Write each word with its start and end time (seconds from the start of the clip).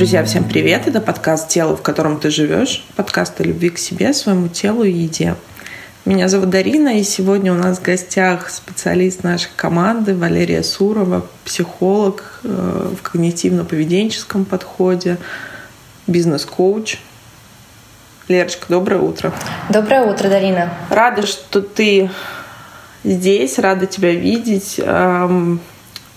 Друзья, 0.00 0.24
всем 0.24 0.44
привет! 0.44 0.86
Это 0.88 0.98
подкаст 0.98 1.50
«Тело, 1.50 1.76
в 1.76 1.82
котором 1.82 2.18
ты 2.18 2.30
живешь», 2.30 2.86
подкаст 2.96 3.38
о 3.38 3.44
любви 3.44 3.68
к 3.68 3.76
себе, 3.76 4.14
своему 4.14 4.48
телу 4.48 4.82
и 4.82 4.90
еде. 4.90 5.34
Меня 6.06 6.28
зовут 6.28 6.48
Дарина, 6.48 6.98
и 6.98 7.02
сегодня 7.02 7.52
у 7.52 7.54
нас 7.54 7.78
в 7.78 7.82
гостях 7.82 8.48
специалист 8.48 9.24
нашей 9.24 9.50
команды 9.56 10.16
Валерия 10.16 10.62
Сурова, 10.62 11.26
психолог 11.44 12.40
э, 12.44 12.94
в 12.98 13.06
когнитивно-поведенческом 13.06 14.46
подходе, 14.46 15.18
бизнес-коуч. 16.06 16.96
Лерочка, 18.28 18.64
доброе 18.70 19.02
утро. 19.02 19.34
Доброе 19.68 20.10
утро, 20.10 20.30
Дарина. 20.30 20.72
Рада, 20.88 21.26
что 21.26 21.60
ты 21.60 22.10
здесь, 23.04 23.58
рада 23.58 23.84
тебя 23.84 24.12
видеть. 24.12 24.80
Эм, 24.82 25.60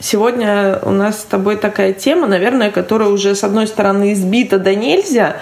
Сегодня 0.04 0.80
у 0.82 0.92
нас 0.92 1.22
с 1.22 1.24
тобой 1.24 1.56
такая 1.56 1.94
тема, 1.94 2.28
наверное, 2.28 2.72
которая 2.72 3.08
уже 3.08 3.36
с 3.36 3.44
одной 3.46 3.68
стороны 3.68 4.12
избита 4.12 4.60
до 4.60 4.76
нельзя, 4.76 5.38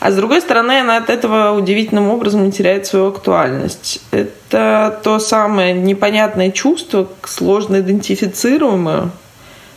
а 0.00 0.10
с 0.10 0.16
другой 0.16 0.42
стороны 0.42 0.80
она 0.80 0.98
от 0.98 1.08
этого 1.08 1.52
удивительным 1.52 2.10
образом 2.10 2.44
не 2.44 2.52
теряет 2.52 2.84
свою 2.84 3.06
актуальность. 3.06 4.02
Это 4.10 5.00
то 5.02 5.18
самое 5.18 5.72
непонятное 5.72 6.50
чувство, 6.50 7.08
сложно 7.24 7.80
идентифицируемое, 7.80 9.08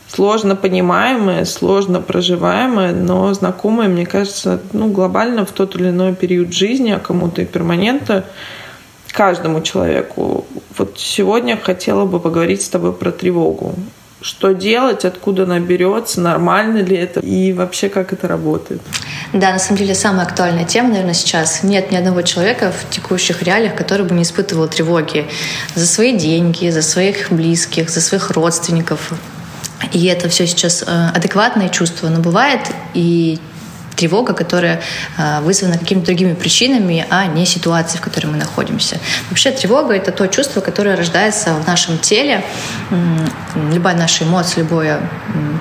сложно 0.06 0.54
понимаемое, 0.54 1.46
сложно 1.46 2.02
проживаемое, 2.02 2.92
но 2.92 3.32
знакомое, 3.32 3.88
мне 3.88 4.04
кажется, 4.04 4.60
ну, 4.74 4.88
глобально 4.88 5.46
в 5.46 5.50
тот 5.52 5.76
или 5.76 5.88
иной 5.88 6.14
период 6.14 6.52
жизни, 6.52 6.90
а 6.90 6.98
кому-то 6.98 7.40
и 7.40 7.46
перманентно, 7.46 8.22
каждому 9.12 9.62
человеку. 9.62 10.44
Вот 10.76 10.98
сегодня 10.98 11.56
хотела 11.56 12.04
бы 12.04 12.20
поговорить 12.20 12.60
с 12.60 12.68
тобой 12.68 12.92
про 12.92 13.12
тревогу 13.12 13.74
что 14.26 14.52
делать, 14.54 15.04
откуда 15.04 15.44
она 15.44 15.60
берется, 15.60 16.20
нормально 16.20 16.78
ли 16.78 16.96
это 16.96 17.20
и 17.20 17.52
вообще 17.52 17.88
как 17.88 18.12
это 18.12 18.26
работает. 18.26 18.80
Да, 19.32 19.52
на 19.52 19.60
самом 19.60 19.78
деле 19.78 19.94
самая 19.94 20.26
актуальная 20.26 20.64
тема, 20.64 20.88
наверное, 20.88 21.14
сейчас. 21.14 21.62
Нет 21.62 21.92
ни 21.92 21.96
одного 21.96 22.22
человека 22.22 22.72
в 22.72 22.90
текущих 22.90 23.44
реалиях, 23.44 23.76
который 23.76 24.04
бы 24.04 24.16
не 24.16 24.24
испытывал 24.24 24.66
тревоги 24.66 25.26
за 25.76 25.86
свои 25.86 26.12
деньги, 26.12 26.68
за 26.70 26.82
своих 26.82 27.30
близких, 27.30 27.88
за 27.88 28.00
своих 28.00 28.32
родственников. 28.32 29.12
И 29.92 30.04
это 30.06 30.28
все 30.28 30.48
сейчас 30.48 30.82
э, 30.84 31.10
адекватное 31.14 31.68
чувство, 31.68 32.08
но 32.08 32.18
бывает 32.18 32.62
и 32.94 33.38
тревога, 33.96 34.34
которая 34.34 34.80
а, 35.16 35.40
вызвана 35.40 35.78
какими-то 35.78 36.06
другими 36.06 36.34
причинами, 36.34 37.06
а 37.10 37.26
не 37.26 37.46
ситуацией, 37.46 37.98
в 37.98 38.04
которой 38.04 38.26
мы 38.26 38.36
находимся. 38.36 38.98
Вообще 39.30 39.50
тревога— 39.50 39.94
это 39.96 40.12
то 40.12 40.26
чувство, 40.28 40.60
которое 40.60 40.96
рождается 40.96 41.54
в 41.54 41.66
нашем 41.66 41.98
теле. 41.98 42.44
Любая 43.72 43.96
наша 43.96 44.24
эмоция, 44.24 44.62
любое 44.62 45.00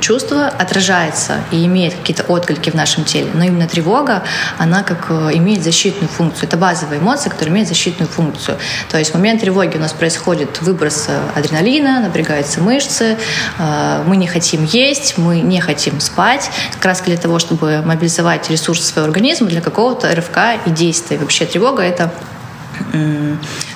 чувство 0.02 0.47
отражается 0.47 1.39
и 1.52 1.66
имеет 1.66 1.95
какие-то 1.95 2.23
отклики 2.23 2.69
в 2.69 2.73
нашем 2.73 3.03
теле. 3.05 3.30
Но 3.33 3.44
именно 3.44 3.67
тревога, 3.67 4.23
она 4.58 4.83
как 4.83 5.08
э, 5.09 5.31
имеет 5.33 5.64
защитную 5.64 6.09
функцию. 6.09 6.47
Это 6.47 6.58
базовая 6.58 6.99
эмоция, 6.99 7.31
которая 7.31 7.53
имеет 7.53 7.67
защитную 7.67 8.09
функцию. 8.09 8.58
То 8.92 8.97
есть 8.97 9.11
в 9.11 9.14
момент 9.16 9.42
тревоги 9.42 9.77
у 9.77 9.80
нас 9.80 9.94
происходит 9.94 10.61
выброс 10.61 11.05
э, 11.08 11.20
адреналина, 11.36 12.02
напрягаются 12.02 12.61
мышцы, 12.61 13.17
э, 13.58 14.03
мы 14.05 14.17
не 14.17 14.27
хотим 14.27 14.66
есть, 14.66 15.17
мы 15.17 15.39
не 15.42 15.61
хотим 15.61 15.99
спать, 15.99 16.49
как 16.73 16.86
раз 16.86 17.02
для 17.02 17.17
того, 17.17 17.39
чтобы 17.39 17.81
мобилизовать 17.86 18.25
мобилизовать 18.26 18.50
ресурсы 18.50 18.84
своего 18.84 19.06
организма 19.06 19.48
для 19.48 19.62
какого-то 19.62 20.14
РФК 20.14 20.68
и 20.68 20.70
действия. 20.72 21.18
Вообще 21.18 21.45
тревога— 21.45 21.84
это 21.84 22.12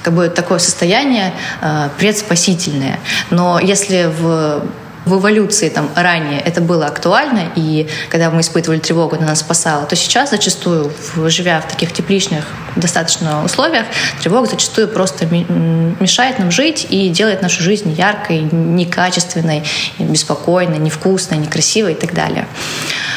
как 0.04 0.14
бы 0.14 0.28
такое 0.30 0.60
состояние 0.60 1.34
э, 1.62 1.90
предспасительное. 1.98 3.00
Но 3.30 3.60
если 3.60 4.10
в 4.20 4.64
в 5.06 5.18
эволюции 5.18 5.70
там 5.70 5.90
ранее 5.96 6.40
это 6.40 6.62
было 6.62 6.88
актуально, 6.88 7.52
и 7.56 7.88
когда 8.10 8.30
мы 8.30 8.42
испытывали 8.42 8.80
тревогу, 8.80 9.16
она 9.16 9.28
нас 9.28 9.40
спасала, 9.40 9.86
то 9.86 9.96
сейчас 9.96 10.32
зачастую, 10.32 10.92
живя 11.28 11.62
в 11.62 11.68
таких 11.68 11.94
тепличных 11.94 12.46
достаточно 12.76 13.44
условиях, 13.44 13.86
тревога 14.22 14.48
зачастую 14.48 14.88
просто 14.88 15.26
мешает 15.26 16.40
нам 16.40 16.52
жить 16.52 16.88
и 16.90 17.10
делает 17.10 17.42
нашу 17.42 17.64
жизнь 17.64 17.92
яркой, 17.92 18.42
некачественной, 18.42 19.64
беспокойной, 19.98 20.78
невкусной, 20.78 21.38
некрасивой 21.38 21.94
и 21.94 21.96
так 21.96 22.14
далее. 22.14 22.48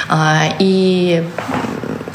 А, 0.09 0.55
и 0.59 1.25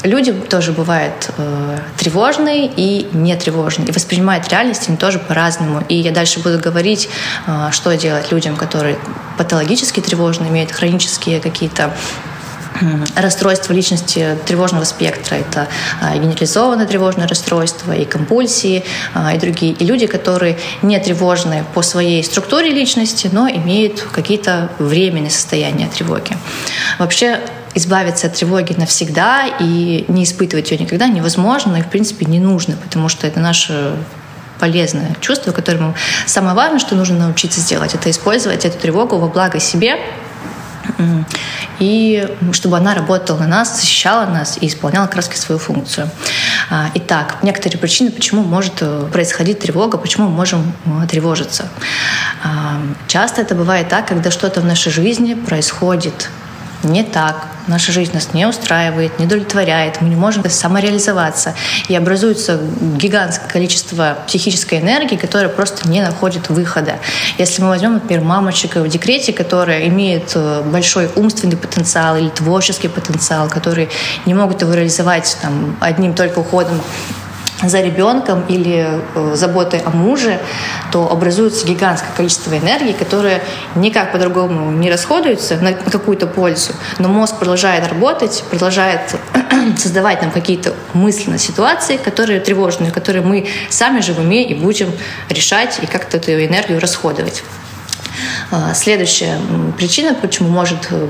люди 0.02 0.32
тоже 0.32 0.72
бывают 0.72 1.30
э, 1.36 1.78
тревожные 1.96 2.66
и 2.66 3.08
нетревожные. 3.12 3.88
И 3.88 3.92
воспринимают 3.92 4.48
реальность 4.48 4.88
они 4.88 4.96
тоже 4.96 5.18
по-разному. 5.18 5.82
И 5.88 5.94
я 5.94 6.12
дальше 6.12 6.40
буду 6.40 6.58
говорить, 6.58 7.08
э, 7.46 7.68
что 7.72 7.96
делать 7.96 8.30
людям, 8.32 8.56
которые 8.56 8.98
патологически 9.36 10.00
тревожны, 10.00 10.46
имеют 10.46 10.72
хронические 10.72 11.40
какие-то 11.40 11.92
расстройства 13.16 13.72
личности 13.72 14.36
тревожного 14.46 14.84
спектра. 14.84 15.36
Это 15.36 15.68
а, 16.00 16.16
генерализованное 16.16 16.86
тревожное 16.86 17.26
расстройство, 17.26 17.92
и 17.92 18.04
компульсии, 18.04 18.84
а, 19.14 19.34
и 19.34 19.38
другие. 19.38 19.72
И 19.72 19.84
люди, 19.84 20.06
которые 20.06 20.58
не 20.82 20.98
тревожны 20.98 21.64
по 21.74 21.82
своей 21.82 22.22
структуре 22.22 22.70
личности, 22.70 23.28
но 23.32 23.48
имеют 23.48 24.02
какие-то 24.12 24.70
временные 24.78 25.30
состояния 25.30 25.88
тревоги. 25.88 26.36
Вообще 26.98 27.40
избавиться 27.74 28.26
от 28.26 28.34
тревоги 28.34 28.74
навсегда 28.76 29.46
и 29.60 30.04
не 30.08 30.24
испытывать 30.24 30.70
ее 30.70 30.78
никогда 30.78 31.06
невозможно 31.08 31.76
и, 31.76 31.82
в 31.82 31.88
принципе, 31.88 32.26
не 32.26 32.40
нужно, 32.40 32.76
потому 32.76 33.08
что 33.08 33.26
это 33.26 33.40
наше 33.40 33.96
полезное 34.58 35.14
чувство, 35.20 35.52
которому 35.52 35.94
самое 36.26 36.54
важное, 36.54 36.80
что 36.80 36.96
нужно 36.96 37.18
научиться 37.18 37.60
сделать, 37.60 37.94
это 37.94 38.10
использовать 38.10 38.64
эту 38.64 38.78
тревогу 38.78 39.18
во 39.18 39.28
благо 39.28 39.60
себе, 39.60 39.98
и 41.78 42.28
чтобы 42.52 42.76
она 42.76 42.94
работала 42.94 43.38
на 43.38 43.46
нас, 43.46 43.80
защищала 43.80 44.26
нас 44.26 44.58
и 44.60 44.66
исполняла 44.66 45.08
раз 45.12 45.26
свою 45.26 45.58
функцию. 45.58 46.10
А, 46.70 46.90
итак, 46.94 47.36
некоторые 47.42 47.78
причины, 47.78 48.10
почему 48.10 48.42
может 48.42 48.74
э, 48.80 49.08
происходить 49.12 49.60
тревога, 49.60 49.96
почему 49.98 50.28
мы 50.28 50.34
можем 50.34 50.72
э, 50.84 51.06
тревожиться. 51.06 51.68
А, 52.42 52.80
часто 53.06 53.42
это 53.42 53.54
бывает 53.54 53.88
так, 53.88 54.08
когда 54.08 54.30
что-то 54.30 54.60
в 54.60 54.64
нашей 54.64 54.90
жизни 54.90 55.34
происходит 55.34 56.30
не 56.82 57.02
так, 57.02 57.46
наша 57.66 57.92
жизнь 57.92 58.12
нас 58.14 58.32
не 58.34 58.46
устраивает, 58.46 59.18
не 59.18 59.26
удовлетворяет, 59.26 60.00
мы 60.00 60.08
не 60.08 60.16
можем 60.16 60.48
самореализоваться. 60.48 61.54
И 61.88 61.94
образуется 61.94 62.60
гигантское 62.96 63.48
количество 63.48 64.18
психической 64.26 64.80
энергии, 64.80 65.16
которая 65.16 65.48
просто 65.48 65.88
не 65.88 66.00
находит 66.00 66.48
выхода. 66.48 66.94
Если 67.36 67.62
мы 67.62 67.68
возьмем, 67.68 67.94
например, 67.94 68.22
мамочек 68.24 68.76
в 68.76 68.88
декрете, 68.88 69.32
которая 69.32 69.88
имеет 69.88 70.32
э, 70.34 70.62
большой 70.62 71.10
умственный 71.16 71.56
потенциал 71.56 72.16
или 72.16 72.28
творческий 72.28 72.88
потенциал, 72.88 73.48
которые 73.48 73.88
не 74.24 74.34
могут 74.34 74.62
его 74.62 74.72
реализовать 74.72 75.36
там, 75.42 75.76
одним 75.80 76.14
только 76.14 76.38
уходом 76.38 76.80
за 77.62 77.80
ребенком 77.80 78.44
или 78.48 78.86
э, 79.14 79.34
заботой 79.34 79.80
о 79.80 79.90
муже, 79.90 80.38
то 80.92 81.10
образуется 81.10 81.66
гигантское 81.66 82.12
количество 82.16 82.56
энергии, 82.56 82.92
которое 82.92 83.42
никак 83.74 84.12
по-другому 84.12 84.70
не 84.70 84.90
расходуется 84.90 85.56
на 85.56 85.72
какую-то 85.72 86.26
пользу, 86.26 86.72
но 86.98 87.08
мозг 87.08 87.38
продолжает 87.38 87.88
работать, 87.88 88.44
продолжает 88.48 89.00
создавать 89.76 90.22
нам 90.22 90.30
какие-то 90.30 90.72
мысленные 90.94 91.40
ситуации, 91.40 91.96
которые 91.96 92.40
тревожные, 92.40 92.92
которые 92.92 93.24
мы 93.24 93.48
сами 93.70 94.00
же 94.00 94.12
в 94.12 94.20
уме 94.20 94.44
и 94.44 94.54
будем 94.54 94.92
решать 95.28 95.80
и 95.82 95.86
как-то 95.86 96.18
эту 96.18 96.32
энергию 96.32 96.80
расходовать. 96.80 97.42
А, 98.50 98.72
следующая 98.74 99.38
причина, 99.76 100.14
почему 100.14 100.48
может 100.48 100.88
э, 100.90 101.08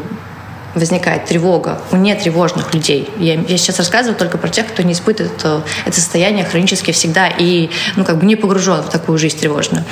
возникает 0.78 1.26
тревога 1.26 1.80
у 1.92 1.96
нетревожных 1.96 2.74
людей. 2.74 3.08
Я, 3.18 3.34
я 3.34 3.58
сейчас 3.58 3.78
рассказываю 3.78 4.16
только 4.16 4.38
про 4.38 4.48
тех, 4.48 4.66
кто 4.66 4.82
не 4.82 4.92
испытывает 4.92 5.36
это, 5.36 5.62
это 5.84 5.96
состояние 5.96 6.44
хронически 6.44 6.92
всегда 6.92 7.28
и 7.28 7.70
ну, 7.96 8.04
как 8.04 8.18
бы 8.18 8.26
не 8.26 8.36
погружен 8.36 8.82
в 8.82 8.90
такую 8.90 9.18
жизнь 9.18 9.38
тревожную. 9.38 9.84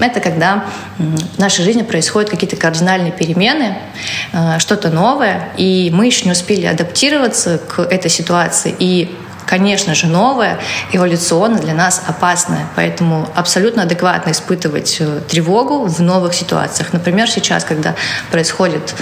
Это 0.00 0.20
когда 0.20 0.64
в 0.98 1.38
нашей 1.38 1.64
жизни 1.64 1.82
происходят 1.82 2.30
какие-то 2.30 2.56
кардинальные 2.56 3.12
перемены, 3.12 3.78
э, 4.32 4.58
что-то 4.58 4.90
новое, 4.90 5.50
и 5.56 5.90
мы 5.92 6.06
еще 6.06 6.24
не 6.24 6.32
успели 6.32 6.66
адаптироваться 6.66 7.58
к 7.58 7.80
этой 7.82 8.10
ситуации. 8.10 8.74
И 8.78 9.14
конечно 9.46 9.94
же, 9.94 10.06
новое, 10.06 10.58
эволюционно 10.92 11.58
для 11.58 11.74
нас 11.74 12.02
опасное. 12.06 12.66
Поэтому 12.76 13.28
абсолютно 13.34 13.82
адекватно 13.82 14.30
испытывать 14.30 14.96
э, 15.00 15.20
тревогу 15.28 15.86
в 15.86 16.00
новых 16.00 16.34
ситуациях. 16.34 16.92
Например, 16.92 17.28
сейчас, 17.28 17.64
когда 17.64 17.94
происходит 18.30 18.94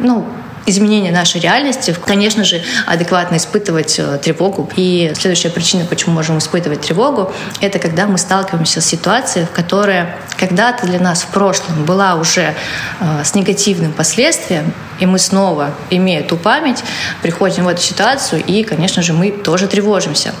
ну, 0.00 0.26
изменения 0.66 1.12
нашей 1.12 1.40
реальности, 1.40 1.96
конечно 2.04 2.44
же, 2.44 2.62
адекватно 2.86 3.36
испытывать 3.36 3.98
э, 3.98 4.18
тревогу. 4.18 4.68
И 4.76 5.12
следующая 5.14 5.50
причина, 5.50 5.84
почему 5.84 6.14
можем 6.14 6.38
испытывать 6.38 6.80
тревогу, 6.82 7.32
это 7.60 7.78
когда 7.78 8.06
мы 8.06 8.18
сталкиваемся 8.18 8.80
с 8.80 8.86
ситуацией, 8.86 9.46
в 9.46 9.50
которой 9.50 10.06
когда-то 10.36 10.86
для 10.86 11.00
нас 11.00 11.22
в 11.22 11.28
прошлом 11.28 11.84
была 11.84 12.16
уже 12.16 12.54
э, 13.00 13.24
с 13.24 13.34
негативным 13.34 13.92
последствием, 13.92 14.72
и 14.98 15.06
мы 15.06 15.18
снова, 15.18 15.74
имея 15.90 16.22
ту 16.22 16.36
память, 16.36 16.82
приходим 17.22 17.64
в 17.64 17.68
эту 17.68 17.82
ситуацию, 17.82 18.42
и, 18.44 18.64
конечно 18.64 19.02
же, 19.02 19.12
мы 19.12 19.30
тоже 19.30 19.68
тревожимся. 19.68 20.32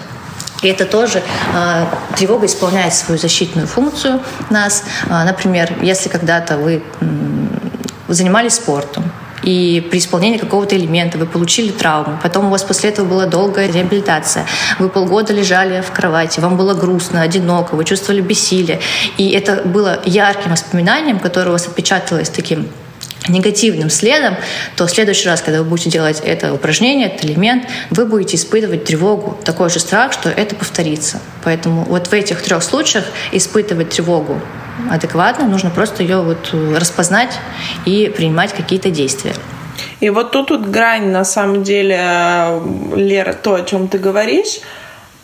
И 0.62 0.68
это 0.68 0.86
тоже 0.86 1.22
э, 1.54 1.86
тревога 2.16 2.46
исполняет 2.46 2.94
свою 2.94 3.20
защитную 3.20 3.66
функцию 3.66 4.20
нас. 4.50 4.84
Э, 5.06 5.24
например, 5.24 5.72
если 5.82 6.08
когда-то 6.08 6.56
вы 6.56 6.82
занимались 8.08 8.54
спортом, 8.54 9.10
и 9.46 9.80
при 9.80 9.98
исполнении 9.98 10.38
какого-то 10.38 10.76
элемента 10.76 11.16
вы 11.18 11.24
получили 11.24 11.70
травму, 11.70 12.18
потом 12.22 12.46
у 12.46 12.50
вас 12.50 12.64
после 12.64 12.90
этого 12.90 13.06
была 13.06 13.26
долгая 13.26 13.70
реабилитация, 13.70 14.44
вы 14.78 14.88
полгода 14.88 15.32
лежали 15.32 15.80
в 15.80 15.92
кровати, 15.92 16.40
вам 16.40 16.56
было 16.56 16.74
грустно, 16.74 17.22
одиноко, 17.22 17.76
вы 17.76 17.84
чувствовали 17.84 18.20
бессилие, 18.20 18.80
и 19.16 19.30
это 19.30 19.62
было 19.64 20.00
ярким 20.04 20.50
воспоминанием, 20.50 21.20
которое 21.20 21.50
у 21.50 21.52
вас 21.52 21.66
отпечаталось 21.68 22.28
таким 22.28 22.68
негативным 23.28 23.88
следом, 23.88 24.36
то 24.76 24.86
в 24.86 24.90
следующий 24.90 25.28
раз, 25.28 25.40
когда 25.42 25.60
вы 25.62 25.64
будете 25.64 25.90
делать 25.90 26.20
это 26.24 26.52
упражнение, 26.52 27.08
этот 27.08 27.24
элемент, 27.24 27.64
вы 27.90 28.04
будете 28.04 28.36
испытывать 28.36 28.84
тревогу, 28.84 29.38
такой 29.44 29.70
же 29.70 29.78
страх, 29.78 30.12
что 30.12 30.28
это 30.28 30.54
повторится. 30.54 31.20
Поэтому 31.44 31.84
вот 31.84 32.08
в 32.08 32.12
этих 32.12 32.42
трех 32.42 32.62
случаях 32.62 33.04
испытывать 33.32 33.90
тревогу 33.90 34.40
адекватно, 34.90 35.46
нужно 35.46 35.70
просто 35.70 36.02
ее 36.02 36.22
вот 36.22 36.54
распознать 36.76 37.38
и 37.84 38.12
принимать 38.14 38.52
какие-то 38.52 38.90
действия. 38.90 39.34
И 40.00 40.10
вот 40.10 40.30
тут 40.32 40.50
вот 40.50 40.66
грань, 40.66 41.10
на 41.10 41.24
самом 41.24 41.62
деле, 41.62 42.60
Лера, 42.94 43.32
то, 43.32 43.54
о 43.54 43.62
чем 43.62 43.88
ты 43.88 43.98
говоришь, 43.98 44.60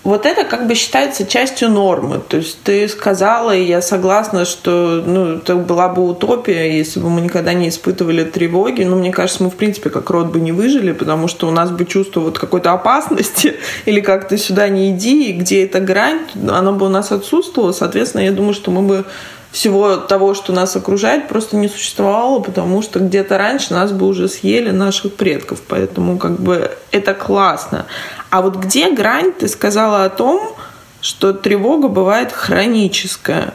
вот 0.05 0.27
это 0.27 0.45
как 0.45 0.67
бы 0.67 0.75
считается 0.75 1.25
частью 1.25 1.69
нормы. 1.69 2.21
То 2.27 2.39
есть 2.39 2.61
ты 2.65 2.89
сказала, 2.89 3.55
и 3.55 3.63
я 3.65 3.81
согласна, 3.81 4.45
что 4.45 5.03
ну, 5.07 5.37
это 5.37 5.55
была 5.55 5.89
бы 5.89 6.05
утопия, 6.09 6.77
если 6.77 6.99
бы 6.99 7.09
мы 7.09 7.21
никогда 7.21 7.53
не 7.53 7.69
испытывали 7.69 8.25
тревоги. 8.25 8.83
Но 8.83 8.97
мне 8.97 9.13
кажется, 9.13 9.45
мы, 9.45 9.51
в 9.51 9.55
принципе, 9.55 9.91
как 9.91 10.11
род 10.11 10.33
бы 10.33 10.41
не 10.41 10.51
выжили, 10.51 10.93
потому 10.93 11.29
что 11.29 11.47
у 11.47 11.53
нас 11.53 11.71
бы 11.71 11.85
чувство 11.85 12.21
вот 12.21 12.39
какой-то 12.39 12.73
опасности 12.73 13.55
или 13.85 14.01
как 14.01 14.27
ты 14.27 14.39
сюда 14.39 14.69
не 14.69 14.91
иди, 14.91 15.31
и 15.31 15.33
где 15.35 15.65
эта 15.65 15.79
грань, 15.79 16.21
она 16.49 16.73
бы 16.73 16.87
у 16.87 16.89
нас 16.89 17.13
отсутствовала. 17.13 17.71
Соответственно, 17.71 18.23
я 18.23 18.33
думаю, 18.33 18.55
что 18.55 18.73
мы 18.73 18.83
бы 18.83 19.05
всего 19.53 19.97
того, 19.99 20.33
что 20.33 20.53
нас 20.53 20.75
окружает, 20.77 21.29
просто 21.29 21.57
не 21.57 21.69
существовало, 21.69 22.41
потому 22.41 22.81
что 22.81 22.99
где-то 23.01 23.37
раньше 23.37 23.75
нас 23.75 23.93
бы 23.93 24.07
уже 24.07 24.27
съели 24.27 24.71
наших 24.71 25.15
предков. 25.15 25.61
Поэтому 25.69 26.19
как 26.19 26.41
бы 26.41 26.77
это 26.91 27.13
классно. 27.13 27.85
А 28.31 28.41
вот 28.41 28.57
где 28.57 28.91
грань? 28.91 29.33
Ты 29.33 29.49
сказала 29.49 30.05
о 30.05 30.09
том, 30.09 30.57
что 31.03 31.35
тревога 31.35 31.89
бывает 31.89 32.33
хроническая. 32.33 33.53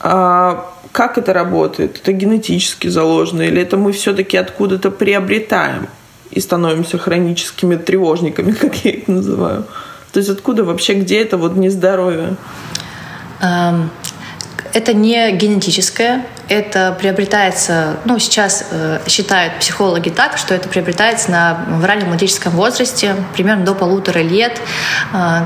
А 0.00 0.70
как 0.92 1.16
это 1.16 1.32
работает? 1.32 1.96
Это 1.96 2.12
генетически 2.12 2.88
заложено 2.88 3.42
или 3.42 3.62
это 3.62 3.78
мы 3.78 3.92
все-таки 3.92 4.36
откуда-то 4.36 4.90
приобретаем 4.90 5.88
и 6.30 6.40
становимся 6.40 6.98
хроническими 6.98 7.76
тревожниками, 7.76 8.52
как 8.60 8.76
я 8.84 8.90
их 8.90 9.08
называю? 9.08 9.64
То 10.12 10.18
есть 10.18 10.28
откуда 10.28 10.64
вообще, 10.64 10.94
где 10.94 11.22
это 11.22 11.38
вот 11.38 11.56
нездоровье? 11.56 12.36
Это 14.72 14.92
не 14.92 15.32
генетическое, 15.32 16.24
это 16.48 16.96
приобретается, 16.98 17.96
ну, 18.04 18.18
сейчас 18.18 18.66
э, 18.70 19.00
считают 19.06 19.58
психологи 19.58 20.10
так, 20.10 20.36
что 20.36 20.54
это 20.54 20.68
приобретается 20.68 21.30
на, 21.30 21.64
в 21.68 21.84
раннем 21.84 22.08
младенческом 22.08 22.52
возрасте, 22.52 23.14
примерно 23.34 23.64
до 23.64 23.74
полутора 23.74 24.18
лет. 24.18 24.60
Э, 25.12 25.44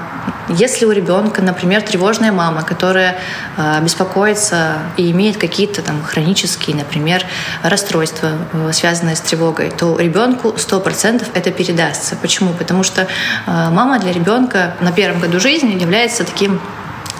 если 0.48 0.84
у 0.84 0.90
ребенка, 0.90 1.40
например, 1.40 1.80
тревожная 1.82 2.32
мама, 2.32 2.62
которая 2.62 3.16
э, 3.56 3.80
беспокоится 3.82 4.78
и 4.96 5.10
имеет 5.10 5.38
какие-то 5.38 5.80
там 5.80 6.02
хронические, 6.02 6.76
например, 6.76 7.24
расстройства, 7.62 8.32
э, 8.52 8.72
связанные 8.72 9.16
с 9.16 9.20
тревогой, 9.20 9.70
то 9.70 9.98
ребенку 9.98 10.48
100% 10.48 11.26
это 11.32 11.50
передастся. 11.50 12.16
Почему? 12.16 12.52
Потому 12.52 12.82
что 12.82 13.02
э, 13.02 13.06
мама 13.46 13.98
для 13.98 14.12
ребенка 14.12 14.74
на 14.80 14.92
первом 14.92 15.20
году 15.20 15.40
жизни 15.40 15.80
является 15.80 16.24
таким 16.24 16.60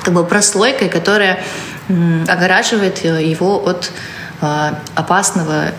как 0.04 0.14
бы 0.14 0.24
прослойкой, 0.24 0.88
которая 0.88 1.40
огораживает 2.28 3.04
э, 3.04 3.22
его 3.22 3.62
от 3.66 3.90
э, 4.40 4.70
опасного 4.94 5.72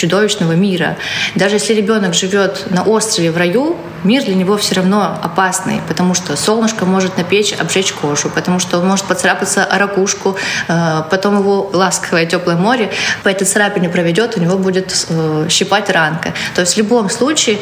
чудовищного 0.00 0.52
мира. 0.52 0.96
Даже 1.34 1.56
если 1.56 1.74
ребенок 1.74 2.14
живет 2.14 2.66
на 2.70 2.82
острове 2.82 3.30
в 3.30 3.36
раю, 3.36 3.76
мир 4.04 4.24
для 4.24 4.34
него 4.34 4.56
все 4.56 4.76
равно 4.76 5.18
опасный, 5.22 5.80
потому 5.86 6.14
что 6.14 6.36
солнышко 6.36 6.86
может 6.86 7.18
напечь, 7.18 7.52
обжечь 7.52 7.92
кожу, 7.92 8.30
потому 8.30 8.58
что 8.58 8.78
он 8.78 8.86
может 8.86 9.04
поцарапаться 9.04 9.64
о 9.64 9.78
ракушку, 9.78 10.36
э, 10.68 11.02
потом 11.10 11.38
его 11.38 11.70
ласковое 11.72 12.24
теплое 12.24 12.56
море 12.56 12.90
по 13.22 13.28
этой 13.28 13.46
царапине 13.46 13.88
проведет, 13.88 14.36
у 14.36 14.40
него 14.40 14.56
будет 14.56 15.06
щипать 15.50 15.90
ранка. 15.90 16.32
То 16.54 16.62
есть 16.62 16.74
в 16.74 16.78
любом 16.78 17.10
случае 17.10 17.58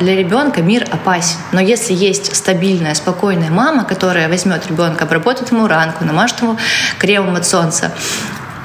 для 0.00 0.16
ребенка 0.16 0.62
мир 0.62 0.86
опасен. 0.90 1.36
Но 1.52 1.60
если 1.60 1.94
есть 1.94 2.34
стабильная, 2.36 2.94
спокойная 2.94 3.50
мама, 3.50 3.84
которая 3.84 4.28
возьмет 4.28 4.66
ребенка, 4.68 5.04
обработает 5.04 5.50
ему 5.50 5.66
ранку, 5.66 6.04
намажет 6.04 6.40
ему 6.42 6.58
кремом 6.98 7.36
от 7.36 7.46
солнца, 7.46 7.92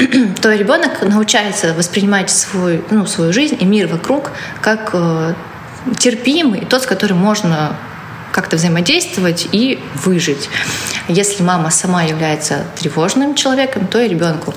то 0.42 0.54
ребенок 0.54 1.02
научается 1.02 1.74
воспринимать 1.74 2.30
свой, 2.30 2.84
ну, 2.90 3.06
свою 3.06 3.34
жизнь 3.34 3.58
и 3.60 3.66
мир 3.66 3.88
вокруг 3.88 4.32
как 4.62 4.92
э, 4.94 5.34
терпимый, 5.98 6.66
тот, 6.66 6.84
с 6.84 6.86
которым 6.86 7.18
можно 7.18 7.76
как-то 8.32 8.56
взаимодействовать 8.56 9.48
и 9.52 9.80
выжить. 9.96 10.50
Если 11.08 11.44
мама 11.44 11.70
сама 11.70 12.04
является 12.04 12.66
тревожным 12.80 13.36
человеком, 13.36 13.88
то 13.88 14.00
и 14.00 14.08
ребенку 14.08 14.54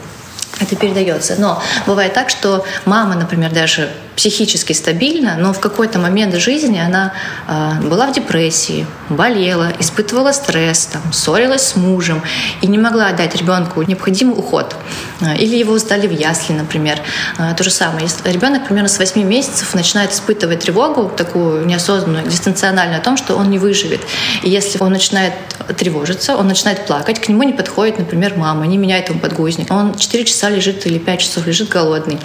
это 0.61 0.77
передается. 0.77 1.35
Но 1.39 1.61
бывает 1.87 2.15
так, 2.15 2.31
что 2.31 2.65
мама, 2.85 3.17
например, 3.17 3.51
даже 3.53 3.91
психически 4.17 4.73
стабильна, 4.73 5.37
но 5.39 5.53
в 5.53 5.61
какой-то 5.61 5.99
момент 5.99 6.35
жизни 6.37 6.79
она 6.79 7.13
э, 7.49 7.81
была 7.83 8.07
в 8.07 8.13
депрессии, 8.13 8.87
болела, 9.09 9.73
испытывала 9.79 10.33
стресс, 10.33 10.87
там, 10.87 11.13
ссорилась 11.13 11.63
с 11.69 11.77
мужем 11.77 12.23
и 12.63 12.67
не 12.67 12.79
могла 12.79 13.13
дать 13.13 13.35
ребенку 13.37 13.83
необходимый 13.83 14.39
уход. 14.39 14.77
А, 15.21 15.35
или 15.35 15.57
его 15.57 15.79
сдали 15.79 16.07
в 16.07 16.13
ясли, 16.13 16.53
например. 16.53 17.01
Э, 17.39 17.55
то 17.57 17.65
же 17.65 17.71
самое. 17.71 18.05
Если 18.05 18.31
ребенок 18.31 18.67
примерно 18.67 18.89
с 18.89 18.99
8 18.99 19.23
месяцев 19.23 19.75
начинает 19.75 20.13
испытывать 20.13 20.61
тревогу, 20.61 21.11
такую 21.17 21.67
неосознанную, 21.67 22.27
дистанциональную, 22.27 23.01
о 23.01 23.03
том, 23.03 23.17
что 23.17 23.35
он 23.35 23.51
не 23.51 23.59
выживет. 23.59 24.01
И 24.43 24.51
если 24.51 24.79
он 24.83 24.93
начинает 24.93 25.35
тревожиться, 25.77 26.37
он 26.37 26.49
начинает 26.49 26.87
плакать, 26.87 27.21
к 27.21 27.29
нему 27.29 27.43
не 27.43 27.53
подходит, 27.53 27.99
например, 27.99 28.35
мама, 28.37 28.67
не 28.67 28.79
меняет 28.79 29.09
ему 29.09 29.21
подгузник. 29.21 29.71
Он 29.71 29.95
4 29.95 30.25
часа 30.25 30.51
лежит 30.51 30.87
или 30.87 30.99
5 30.99 31.21
часов 31.21 31.47
лежит 31.47 31.69
голодный 31.69 32.19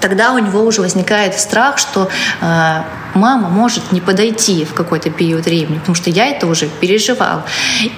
тогда 0.00 0.32
у 0.32 0.38
него 0.38 0.62
уже 0.62 0.80
возникает 0.80 1.38
страх, 1.38 1.78
что 1.78 2.08
э, 2.40 2.82
мама 3.14 3.48
может 3.48 3.92
не 3.92 4.00
подойти 4.00 4.64
в 4.64 4.74
какой-то 4.74 5.10
период 5.10 5.44
времени, 5.44 5.78
потому 5.78 5.94
что 5.94 6.10
я 6.10 6.26
это 6.26 6.46
уже 6.46 6.68
переживал. 6.68 7.42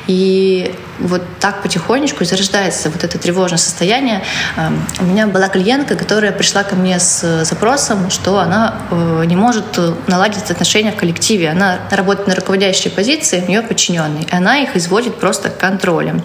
И 0.06 0.75
вот 0.99 1.23
так 1.40 1.62
потихонечку 1.62 2.25
зарождается 2.25 2.90
вот 2.90 3.02
это 3.04 3.18
тревожное 3.18 3.59
состояние. 3.59 4.23
Эм, 4.56 4.85
у 5.00 5.04
меня 5.04 5.26
была 5.26 5.49
клиентка, 5.49 5.97
которая 5.97 6.33
пришла 6.33 6.62
ко 6.62 6.76
мне 6.76 6.99
с 7.00 7.45
запросом, 7.45 8.11
что 8.11 8.38
она 8.38 8.75
э, 8.90 9.25
не 9.26 9.37
может 9.37 9.78
наладить 10.06 10.50
отношения 10.50 10.92
в 10.92 10.97
коллективе. 10.97 11.50
Она 11.50 11.78
работает 11.90 12.28
на 12.28 12.35
руководящей 12.35 12.90
позиции, 12.90 13.42
у 13.45 13.49
нее 13.49 13.62
подчиненные, 13.62 14.25
и 14.25 14.35
она 14.35 14.59
их 14.59 14.76
изводит 14.76 15.18
просто 15.18 15.50
контролем. 15.50 16.23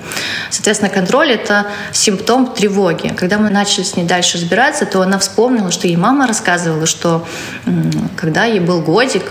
Соответственно, 0.50 0.91
контроль— 0.91 1.31
это 1.34 1.67
симптом 1.91 2.53
тревоги. 2.53 3.10
Когда 3.10 3.38
мы 3.38 3.50
начали 3.50 3.84
с 3.84 3.96
ней 3.96 4.05
дальше 4.05 4.38
разбираться, 4.38 4.86
то 4.86 5.01
она 5.01 5.17
вспомнила, 5.17 5.47
что 5.72 5.88
ей 5.88 5.98
мама 5.98 6.27
рассказывала, 6.27 6.86
что 6.86 7.25
когда 8.16 8.46
ей 8.46 8.60
был 8.60 8.82
годик, 8.82 9.24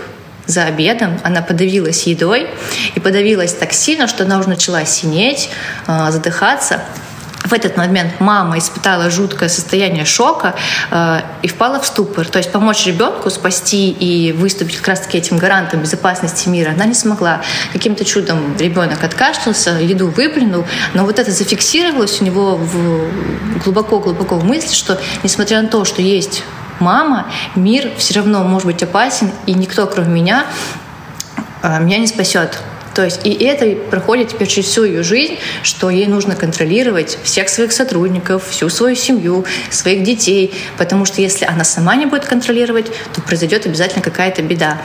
за 0.47 0.65
обедом, 0.65 1.19
она 1.25 1.43
подавилась 1.43 2.07
едой 2.07 2.49
и 2.95 3.01
подавилась 3.01 3.53
так 3.53 3.73
сильно, 3.73 4.07
что 4.07 4.25
она 4.25 4.39
уже 4.39 4.49
начала 4.49 4.85
синеть, 4.85 5.51
а, 5.87 6.13
задыхаться. 6.13 6.83
В 7.47 7.53
этот 7.53 7.77
момент 7.77 8.19
мама 8.19 8.59
испытала 8.59 9.09
жуткое 9.09 9.49
состояние 9.49 10.05
шока 10.05 10.57
э, 10.91 11.21
и 11.43 11.49
впала 11.49 11.79
в 11.79 11.87
ступор. 11.87 12.27
То 12.27 12.39
есть 12.39 12.51
помочь 12.51 12.85
ребенку 12.87 13.31
спасти 13.31 13.91
и 13.91 14.33
выступить 14.33 14.79
как 14.79 14.89
раз-таки 14.89 15.19
этим 15.19 15.39
гарантом 15.39 15.81
безопасности 15.81 16.49
мира 16.49 16.73
она 16.73 16.87
не 16.87 16.95
смогла. 16.95 17.43
Каким-то 17.73 18.05
чудом 18.05 18.57
ребенок 18.59 19.05
откашлялся, 19.05 19.79
еду 19.79 20.09
выплюнул, 20.09 20.65
но 20.95 21.05
вот 21.05 21.21
это 21.21 21.31
зафиксировалось 21.31 22.21
у 22.21 22.25
него 22.25 22.59
глубоко-глубоко 23.65 24.35
в 24.35 24.45
мысли, 24.45 24.75
что 24.75 25.01
несмотря 25.23 25.63
на 25.63 25.69
то, 25.69 25.85
что 25.85 26.03
есть 26.03 26.43
мама, 26.81 27.27
мир 27.55 27.93
все 27.97 28.15
равно 28.15 28.43
может 28.43 28.67
быть 28.67 28.83
опасен, 28.83 29.31
и 29.47 29.55
никто, 29.55 29.87
кроме 29.87 30.09
меня, 30.09 30.47
а, 31.63 31.79
меня 31.79 31.99
не 31.99 32.09
спасет. 32.09 32.59
То 32.97 33.05
есть 33.05 33.27
и 33.27 33.45
это 33.45 33.77
проходит 33.91 34.29
теперь 34.29 34.49
через 34.49 34.69
всю 34.69 34.85
ее 34.85 35.03
жизнь, 35.03 35.37
что 35.63 35.91
ей 35.91 36.07
нужно 36.07 36.35
контролировать 36.35 37.19
всех 37.23 37.51
своих 37.51 37.73
сотрудников, 37.73 38.49
всю 38.49 38.71
свою 38.71 38.97
семью, 38.97 39.45
своих 39.69 40.03
детей, 40.03 40.55
потому 40.79 41.05
что 41.05 41.21
если 41.21 41.45
она 41.45 41.63
сама 41.63 41.95
не 41.95 42.07
будет 42.07 42.25
контролировать, 42.25 42.87
то 43.15 43.21
произойдет 43.21 43.67
обязательно 43.67 44.03
какая-то 44.03 44.41
беда. 44.41 44.81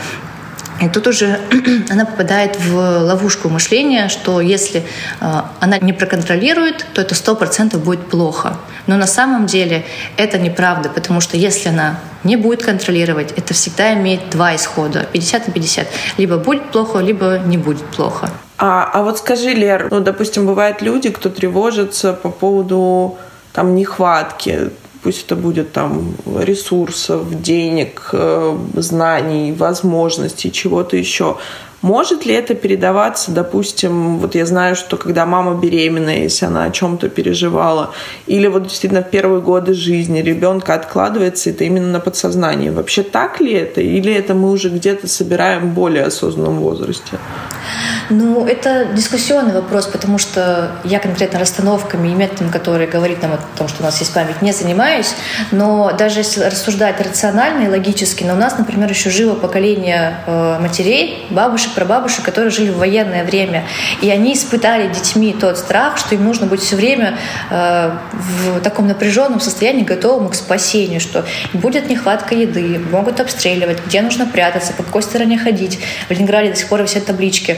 И 0.82 0.90
тут 0.90 1.08
уже 1.08 1.40
она 1.90 2.06
попадает 2.06 2.58
в 2.60 2.76
ловушку 2.76 3.50
мышления, 3.50 4.10
что 4.10 4.42
если 4.42 4.82
э, 5.20 5.42
она 5.60 5.78
не 5.78 5.94
проконтролирует, 5.94 6.86
то 6.94 7.02
это 7.02 7.14
сто 7.14 7.36
процентов 7.36 7.84
будет 7.84 8.10
плохо. 8.10 8.58
Но 8.88 8.98
на 8.98 9.08
самом 9.08 9.46
деле 9.46 9.86
это 10.18 10.40
неправда, 10.40 10.90
потому 10.90 11.22
что 11.22 11.38
если 11.38 11.70
она 11.70 12.00
не 12.24 12.36
будет 12.36 12.64
контролировать, 12.64 13.32
это 13.38 13.54
всегда 13.54 13.94
имеет 13.94 14.30
два 14.32 14.56
исхода, 14.56 15.06
50 15.12 15.48
на 15.48 15.54
50. 15.54 15.88
Либо 16.18 16.38
будет 16.38 16.72
плохо, 16.72 17.00
либо 17.00 17.40
не 17.46 17.58
будет 17.58 17.86
плохо. 17.86 18.30
А, 18.58 18.90
а 18.92 19.04
вот 19.04 19.20
скажи, 19.20 19.50
Лер, 19.50 19.88
ну, 19.92 20.00
допустим, 20.00 20.48
бывают 20.48 20.82
люди, 20.82 21.10
кто 21.10 21.30
тревожится 21.30 22.14
по 22.14 22.30
поводу 22.30 23.18
там 23.54 23.76
нехватки 23.76 24.72
пусть 25.04 25.26
это 25.26 25.36
будет 25.36 25.72
там 25.72 26.16
ресурсов, 26.26 27.42
денег, 27.42 28.10
э, 28.14 28.58
знаний, 28.76 29.52
возможностей, 29.52 30.52
чего-то 30.52 30.98
еще. 30.98 31.38
Может 31.82 32.26
ли 32.26 32.34
это 32.34 32.54
передаваться, 32.54 33.32
допустим, 33.32 34.20
вот 34.20 34.36
я 34.36 34.46
знаю, 34.46 34.76
что 34.76 34.98
когда 34.98 35.26
мама 35.26 35.56
беременная, 35.60 36.20
если 36.20 36.46
она 36.46 36.66
о 36.66 36.72
чем-то 36.72 37.10
переживала, 37.10 37.92
или 38.28 38.48
вот 38.48 38.64
действительно 38.64 39.02
в 39.02 39.10
первые 39.10 39.42
годы 39.42 39.74
жизни 39.74 40.22
ребенка 40.22 40.76
откладывается 40.76 41.50
это 41.50 41.64
именно 41.64 41.88
на 41.88 42.00
подсознании. 42.00 42.70
Вообще 42.70 43.02
так 43.02 43.42
ли 43.42 43.54
это? 43.54 43.82
Или 43.82 44.14
это 44.14 44.36
мы 44.36 44.52
уже 44.52 44.70
где-то 44.70 45.08
собираем 45.08 45.72
в 45.72 45.74
более 45.74 46.04
осознанном 46.04 46.60
возрасте? 46.60 47.18
Ну, 48.10 48.46
это 48.46 48.88
дискуссионный 48.94 49.54
вопрос, 49.54 49.88
потому 49.88 50.18
что 50.18 50.72
я 50.84 51.00
конкретно 51.00 51.40
расстановками 51.40 52.10
и 52.10 52.14
методами, 52.14 52.52
которые 52.52 52.88
говорит 52.88 53.22
нам 53.22 53.34
о 53.34 53.40
том, 53.58 53.68
что 53.68 53.82
у 53.82 53.86
нас 53.86 54.00
есть 54.00 54.14
память, 54.14 54.42
не 54.42 54.52
занимаюсь. 54.52 55.14
Но 55.52 55.94
даже 55.98 56.20
если 56.20 56.44
рассуждать 56.44 57.00
рационально 57.00 57.66
и 57.66 57.70
логически, 57.70 58.24
но 58.24 58.34
у 58.34 58.38
нас, 58.38 58.58
например, 58.58 58.90
еще 58.90 59.10
живо 59.10 59.36
поколение 59.36 60.18
э, 60.28 60.60
матерей, 60.60 61.26
бабушек, 61.30 61.71
прабабушек, 61.72 62.24
которые 62.24 62.52
жили 62.52 62.70
в 62.70 62.78
военное 62.78 63.24
время. 63.24 63.66
И 64.02 64.10
они 64.10 64.34
испытали 64.34 64.92
детьми 64.94 65.36
тот 65.40 65.58
страх, 65.58 65.98
что 65.98 66.16
им 66.16 66.24
нужно 66.24 66.48
быть 66.48 66.62
все 66.62 66.76
время 66.76 67.18
э, 67.50 67.92
в 68.12 68.62
таком 68.62 68.88
напряженном 68.88 69.40
состоянии, 69.40 69.84
готовым 69.84 70.30
к 70.30 70.36
спасению, 70.36 71.00
что 71.00 71.26
будет 71.54 71.90
нехватка 71.90 72.36
еды, 72.36 72.80
могут 72.92 73.20
обстреливать, 73.20 73.80
где 73.86 74.02
нужно 74.02 74.26
прятаться, 74.26 74.74
по 74.74 74.84
какой 74.84 75.04
стороне 75.04 75.38
ходить. 75.38 75.80
В 76.08 76.12
Ленинграде 76.12 76.52
до 76.52 76.56
сих 76.56 76.68
пор 76.68 76.82
висят 76.82 77.06
таблички 77.06 77.58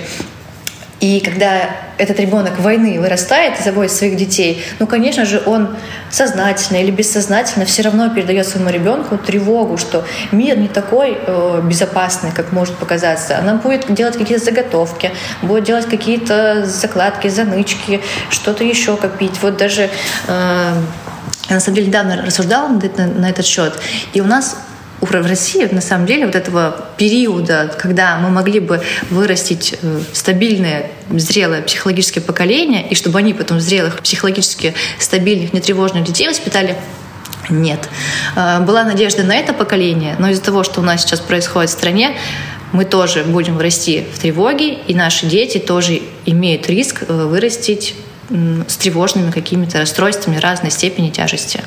и 1.03 1.19
когда 1.19 1.69
этот 1.97 2.17
ребенок 2.17 2.57
войны 2.59 2.97
вырастает 2.97 3.59
и 3.59 3.63
заводит 3.63 3.91
своих 3.91 4.15
детей, 4.15 4.63
ну, 4.79 4.87
конечно 4.87 5.25
же, 5.25 5.43
он 5.45 5.75
сознательно 6.09 6.77
или 6.77 6.91
бессознательно 6.91 7.65
все 7.65 7.81
равно 7.81 8.09
передает 8.09 8.47
своему 8.47 8.69
ребенку 8.69 9.17
тревогу, 9.17 9.77
что 9.77 10.05
мир 10.31 10.57
не 10.57 10.69
такой 10.69 11.17
э, 11.19 11.61
безопасный, 11.65 12.31
как 12.31 12.53
может 12.53 12.75
показаться. 12.75 13.37
Она 13.37 13.55
будет 13.55 13.93
делать 13.93 14.15
какие-то 14.17 14.45
заготовки, 14.45 15.11
будет 15.41 15.65
делать 15.65 15.87
какие-то 15.87 16.65
закладки, 16.65 17.27
занычки, 17.27 17.99
что-то 18.29 18.63
еще 18.63 18.95
копить. 18.95 19.41
Вот 19.41 19.57
даже 19.57 19.89
э, 20.27 20.73
я 21.49 21.53
на 21.53 21.59
самом 21.59 21.75
деле 21.75 21.87
недавно 21.87 22.21
рассуждала 22.25 22.69
на, 22.69 23.07
на 23.07 23.29
этот 23.29 23.45
счет, 23.45 23.73
и 24.13 24.21
у 24.21 24.25
нас 24.25 24.55
в 25.05 25.25
России 25.25 25.67
на 25.71 25.81
самом 25.81 26.05
деле 26.05 26.25
вот 26.25 26.35
этого 26.35 26.85
периода, 26.97 27.73
когда 27.77 28.17
мы 28.17 28.29
могли 28.29 28.59
бы 28.59 28.81
вырастить 29.09 29.75
э, 29.81 29.99
стабильное, 30.13 30.91
зрелое 31.09 31.61
психологическое 31.61 32.21
поколение, 32.21 32.87
и 32.87 32.95
чтобы 32.95 33.19
они 33.19 33.33
потом 33.33 33.59
зрелых, 33.59 33.99
психологически 33.99 34.73
стабильных, 34.99 35.53
нетревожных 35.53 36.03
детей 36.05 36.27
воспитали, 36.27 36.77
нет. 37.49 37.89
Э, 38.35 38.61
была 38.61 38.83
надежда 38.83 39.23
на 39.23 39.35
это 39.35 39.53
поколение, 39.53 40.15
но 40.19 40.29
из-за 40.29 40.41
того, 40.41 40.63
что 40.63 40.79
у 40.79 40.83
нас 40.83 41.01
сейчас 41.01 41.19
происходит 41.19 41.69
в 41.69 41.73
стране, 41.73 42.17
мы 42.71 42.85
тоже 42.85 43.23
будем 43.23 43.59
расти 43.59 44.05
в 44.13 44.19
тревоге, 44.19 44.73
и 44.73 44.95
наши 44.95 45.25
дети 45.25 45.57
тоже 45.57 46.01
имеют 46.25 46.69
риск 46.69 47.03
э, 47.07 47.25
вырастить 47.25 47.95
с 48.29 48.77
тревожными 48.77 49.31
какими-то 49.31 49.79
расстройствами 49.79 50.37
разной 50.37 50.71
степени 50.71 51.09
тяжести. 51.09 51.61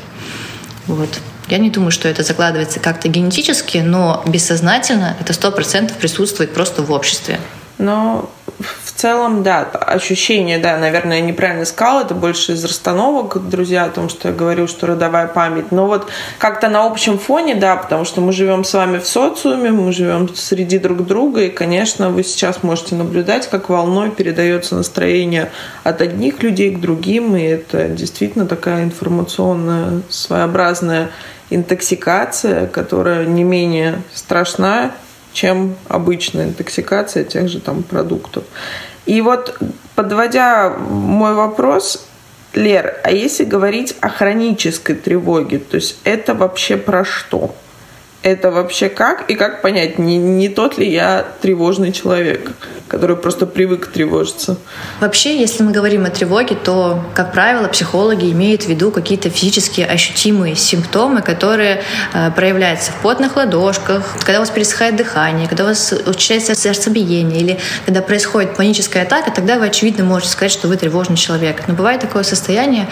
Вот. 0.86 1.10
Я 1.48 1.58
не 1.58 1.70
думаю, 1.70 1.92
что 1.92 2.08
это 2.08 2.22
закладывается 2.22 2.80
как-то 2.80 3.08
генетически, 3.08 3.78
но 3.78 4.22
бессознательно 4.26 5.16
это 5.20 5.32
сто 5.32 5.52
процентов 5.52 5.96
присутствует 5.96 6.52
просто 6.52 6.82
в 6.82 6.90
обществе. 6.90 7.38
Но 7.78 8.30
в 8.58 8.92
целом, 8.92 9.42
да, 9.42 9.60
ощущение, 9.64 10.58
да, 10.58 10.78
наверное, 10.78 11.18
я 11.18 11.22
неправильно 11.22 11.66
сказала, 11.66 12.02
это 12.02 12.14
больше 12.14 12.52
из 12.52 12.64
расстановок, 12.64 13.48
друзья, 13.50 13.84
о 13.84 13.90
том, 13.90 14.08
что 14.08 14.28
я 14.28 14.34
говорю, 14.34 14.66
что 14.66 14.86
родовая 14.86 15.26
память. 15.26 15.70
Но 15.70 15.86
вот 15.86 16.08
как-то 16.38 16.68
на 16.68 16.86
общем 16.86 17.18
фоне, 17.18 17.54
да, 17.54 17.76
потому 17.76 18.06
что 18.06 18.22
мы 18.22 18.32
живем 18.32 18.64
с 18.64 18.72
вами 18.72 18.98
в 18.98 19.06
социуме, 19.06 19.70
мы 19.70 19.92
живем 19.92 20.34
среди 20.34 20.78
друг 20.78 21.06
друга, 21.06 21.42
и, 21.42 21.50
конечно, 21.50 22.08
вы 22.08 22.24
сейчас 22.24 22.62
можете 22.62 22.94
наблюдать, 22.94 23.48
как 23.50 23.68
волной 23.68 24.10
передается 24.10 24.74
настроение 24.74 25.50
от 25.84 26.00
одних 26.00 26.42
людей 26.42 26.74
к 26.74 26.80
другим, 26.80 27.36
и 27.36 27.42
это 27.42 27.88
действительно 27.88 28.46
такая 28.46 28.84
информационная, 28.84 30.00
своеобразная 30.08 31.10
интоксикация, 31.50 32.66
которая 32.66 33.24
не 33.26 33.44
менее 33.44 34.02
страшна, 34.12 34.92
чем 35.32 35.76
обычная 35.88 36.46
интоксикация 36.46 37.24
тех 37.24 37.48
же 37.48 37.60
там 37.60 37.82
продуктов. 37.82 38.44
И 39.04 39.20
вот 39.20 39.58
подводя 39.94 40.70
мой 40.70 41.34
вопрос, 41.34 42.06
Лер, 42.54 42.96
а 43.04 43.10
если 43.10 43.44
говорить 43.44 43.94
о 44.00 44.08
хронической 44.08 44.94
тревоге, 44.94 45.58
то 45.58 45.74
есть 45.76 45.98
это 46.04 46.34
вообще 46.34 46.76
про 46.76 47.04
что? 47.04 47.54
Это 48.26 48.50
вообще 48.50 48.88
как? 48.88 49.30
И 49.30 49.36
как 49.36 49.62
понять, 49.62 50.00
не, 50.00 50.16
не 50.16 50.48
тот 50.48 50.78
ли 50.78 50.90
я 50.90 51.24
тревожный 51.40 51.92
человек, 51.92 52.50
который 52.88 53.14
просто 53.14 53.46
привык 53.46 53.86
тревожиться? 53.86 54.56
Вообще, 54.98 55.38
если 55.38 55.62
мы 55.62 55.70
говорим 55.70 56.04
о 56.06 56.10
тревоге, 56.10 56.56
то, 56.56 57.04
как 57.14 57.32
правило, 57.32 57.68
психологи 57.68 58.32
имеют 58.32 58.64
в 58.64 58.68
виду 58.68 58.90
какие-то 58.90 59.30
физически 59.30 59.80
ощутимые 59.80 60.56
симптомы, 60.56 61.22
которые 61.22 61.82
э, 62.14 62.32
проявляются 62.32 62.90
в 62.90 62.96
потных 62.96 63.36
ладошках, 63.36 64.16
когда 64.18 64.38
у 64.38 64.40
вас 64.40 64.50
пересыхает 64.50 64.96
дыхание, 64.96 65.46
когда 65.46 65.62
у 65.62 65.68
вас 65.68 65.94
учащается 66.04 66.56
сердцебиение, 66.56 67.40
или 67.40 67.58
когда 67.84 68.02
происходит 68.02 68.56
паническая 68.56 69.04
атака, 69.04 69.30
тогда 69.30 69.56
вы, 69.56 69.66
очевидно, 69.66 70.02
можете 70.02 70.32
сказать, 70.32 70.50
что 70.50 70.66
вы 70.66 70.76
тревожный 70.76 71.16
человек. 71.16 71.62
Но 71.68 71.74
бывает 71.74 72.00
такое 72.00 72.24
состояние, 72.24 72.88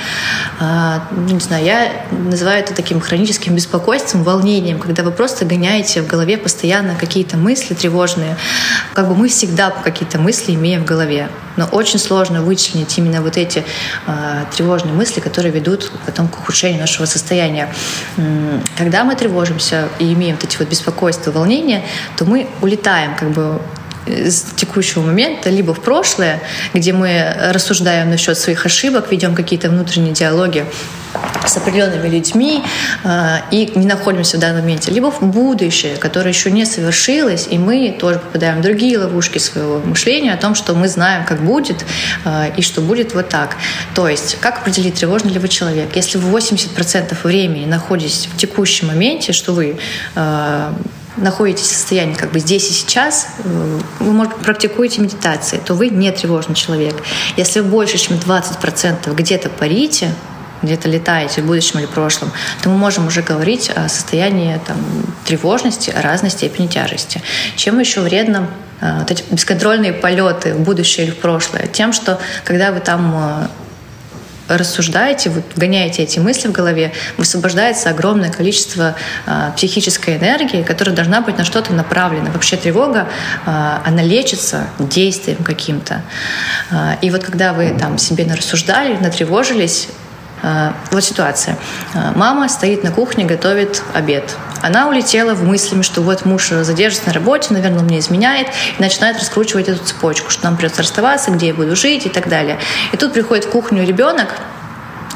э, 0.61 1.01
не 1.29 1.41
знаю, 1.41 1.65
я 1.65 1.91
называю 2.13 2.61
это 2.61 2.73
таким 2.73 3.01
хроническим 3.01 3.57
беспокойством, 3.57 4.23
волнением, 4.23 4.79
когда 4.79 5.03
вы 5.03 5.11
просто 5.11 5.24
просто 5.25 5.47
гоняете 5.47 6.03
в 6.03 6.07
голове 6.07 6.37
постоянно 6.37 6.97
какие-то 7.01 7.39
мысли 7.39 7.73
тревожные. 7.73 8.37
Как 8.93 9.09
бы 9.09 9.15
мы 9.15 9.29
всегда 9.29 9.71
какие-то 9.71 10.19
мысли 10.19 10.53
имеем 10.53 10.83
в 10.83 10.85
голове. 10.85 11.31
Но 11.57 11.65
очень 11.65 11.99
сложно 11.99 12.43
вычленить 12.43 12.99
именно 12.99 13.23
вот 13.23 13.39
эти 13.39 13.65
э, 14.07 14.45
тревожные 14.55 14.93
мысли, 14.93 15.21
которые 15.21 15.51
ведут 15.51 15.91
потом 16.05 16.29
к 16.29 16.39
ухудшению 16.39 16.79
нашего 16.79 17.07
состояния. 17.07 17.73
Когда 18.77 19.05
мы 19.05 19.15
тревожимся 19.15 19.89
и 19.99 20.13
имеем 20.13 20.35
вот 20.35 20.45
эти 20.45 20.59
вот 20.59 20.69
беспокойства, 20.69 21.31
волнения, 21.31 21.83
то 22.19 22.27
мы 22.27 22.47
улетаем 22.61 23.17
как 23.17 23.31
бы 23.31 23.63
из 24.07 24.43
текущего 24.57 25.03
момента, 25.03 25.51
либо 25.51 25.75
в 25.75 25.81
прошлое, 25.81 26.41
где 26.73 26.93
мы 26.93 27.35
рассуждаем 27.53 28.11
насчет 28.11 28.39
своих 28.39 28.67
ошибок, 28.67 29.11
ведем 29.11 29.35
какие-то 29.35 29.69
внутренние 29.69 30.13
диалоги 30.13 30.67
с 31.47 31.57
определенными 31.57 32.09
людьми 32.09 32.63
э, 33.05 33.37
и 33.51 33.73
не 33.75 33.87
находимся 33.87 34.37
в 34.37 34.41
данном 34.41 34.63
моменте, 34.63 34.91
либо 34.91 35.11
в 35.11 35.23
будущее, 35.23 35.97
которое 35.97 36.31
еще 36.31 36.51
не 36.51 36.65
совершилось, 36.65 37.47
и 37.51 37.59
мы 37.59 37.97
тоже 37.99 38.19
попадаем 38.19 38.59
в 38.59 38.63
другие 38.63 38.99
ловушки 38.99 39.39
своего 39.39 39.79
мышления 39.79 40.33
о 40.33 40.37
том, 40.37 40.55
что 40.55 40.75
мы 40.75 40.89
знаем, 40.89 41.25
как 41.25 41.43
будет, 41.43 41.85
э, 42.25 42.53
и 42.57 42.63
что 42.63 42.81
будет 42.81 43.15
вот 43.15 43.29
так. 43.29 43.57
То 43.95 44.09
есть, 44.09 44.39
как 44.41 44.59
определить, 44.59 44.95
тревожный 44.95 45.33
ли 45.33 45.39
вы 45.39 45.49
человек? 45.49 45.95
Если 45.95 46.19
вы 46.19 46.37
80% 46.37 47.17
времени 47.23 47.67
находитесь 47.67 48.29
в 48.33 48.37
текущем 48.37 48.89
моменте, 48.89 49.33
что 49.33 49.53
вы 49.53 49.77
э, 50.15 50.73
находитесь 51.17 51.67
в 51.67 51.75
состоянии 51.75 52.15
как 52.15 52.33
бы 52.33 52.39
здесь 52.39 52.69
и 52.71 52.73
сейчас, 52.73 53.29
э, 53.39 53.81
вы, 54.01 54.13
может, 54.13 54.37
практикуете 54.37 55.01
медитации, 55.01 55.61
то 55.65 55.75
вы 55.75 55.89
не 55.89 56.11
тревожный 56.11 56.55
человек. 56.55 56.95
Если 57.37 57.61
вы 57.61 57.69
больше, 57.69 57.99
чем 57.99 58.17
20% 58.17 59.15
где-то 59.15 59.49
парите, 59.49 60.13
где-то 60.63 60.89
летаете 60.89 61.43
в 61.43 61.47
будущем 61.47 61.81
или 61.81 61.87
прошлом, 61.87 62.33
то 62.63 62.71
мы 62.71 62.77
можем 62.77 63.07
уже 63.07 63.23
говорить 63.23 63.71
о 63.71 63.89
состоянии 63.89 64.59
там, 64.67 64.77
тревожности, 65.25 65.93
разной 65.95 66.31
степени 66.31 66.67
тяжести. 66.67 67.23
Чем 67.57 67.79
еще 67.79 68.01
вредно 68.01 68.49
э, 68.81 68.99
вот 68.99 69.11
эти 69.11 69.25
бесконтрольные 69.31 69.93
полеты 69.93 70.55
в 70.55 70.61
будущее 70.61 71.07
или 71.07 71.13
в 71.13 71.19
прошлое? 71.19 71.67
Тем, 71.67 71.93
что 71.93 72.19
когда 72.45 72.73
вы 72.73 72.81
там 72.81 73.15
э, 73.15 73.49
рассуждаете, 74.49 75.31
вы 75.31 75.43
гоняете 75.57 76.03
эти 76.03 76.19
мысли 76.19 76.49
в 76.49 76.53
голове, 76.53 76.93
высвобождается 77.17 77.91
огромное 77.91 78.31
количество 78.31 78.95
э, 79.27 79.51
психической 79.57 80.17
энергии, 80.17 80.63
которая 80.63 80.95
должна 80.95 81.21
быть 81.21 81.39
на 81.39 81.45
что-то 81.45 81.73
направлена. 81.73 82.31
Вообще 82.31 82.57
тревога, 82.57 83.09
э, 83.47 83.79
она 83.85 84.03
лечится 84.03 84.69
действием 84.79 85.43
каким-то. 85.45 86.03
Э, 86.71 86.97
и 87.01 87.11
вот 87.11 87.25
когда 87.25 87.53
вы 87.53 87.75
там 87.79 87.99
себе 87.99 88.25
нарассуждали, 88.25 88.97
натревожились, 88.97 89.89
вот 90.91 91.03
ситуация. 91.03 91.57
Мама 92.15 92.49
стоит 92.49 92.85
на 92.85 92.91
кухне, 92.91 93.25
готовит 93.25 93.83
обед. 93.95 94.37
Она 94.63 94.89
улетела 94.89 95.35
в 95.35 95.45
мыслями, 95.45 95.83
что 95.83 96.01
вот 96.01 96.25
муж 96.25 96.49
задержится 96.49 97.09
на 97.09 97.13
работе, 97.13 97.53
наверное, 97.53 97.81
он 97.81 97.85
мне 97.85 97.99
изменяет, 97.99 98.49
и 98.79 98.83
начинает 98.83 99.19
раскручивать 99.19 99.69
эту 99.69 99.85
цепочку, 99.85 100.31
что 100.31 100.45
нам 100.45 100.57
придется 100.57 100.83
расставаться, 100.83 101.31
где 101.31 101.49
я 101.49 101.55
буду 101.55 101.77
жить 101.77 102.07
и 102.07 102.09
так 102.09 102.29
далее. 102.29 102.59
И 102.93 102.97
тут 102.97 103.13
приходит 103.13 103.45
в 103.45 103.51
кухню 103.51 103.87
ребенок, 103.87 104.29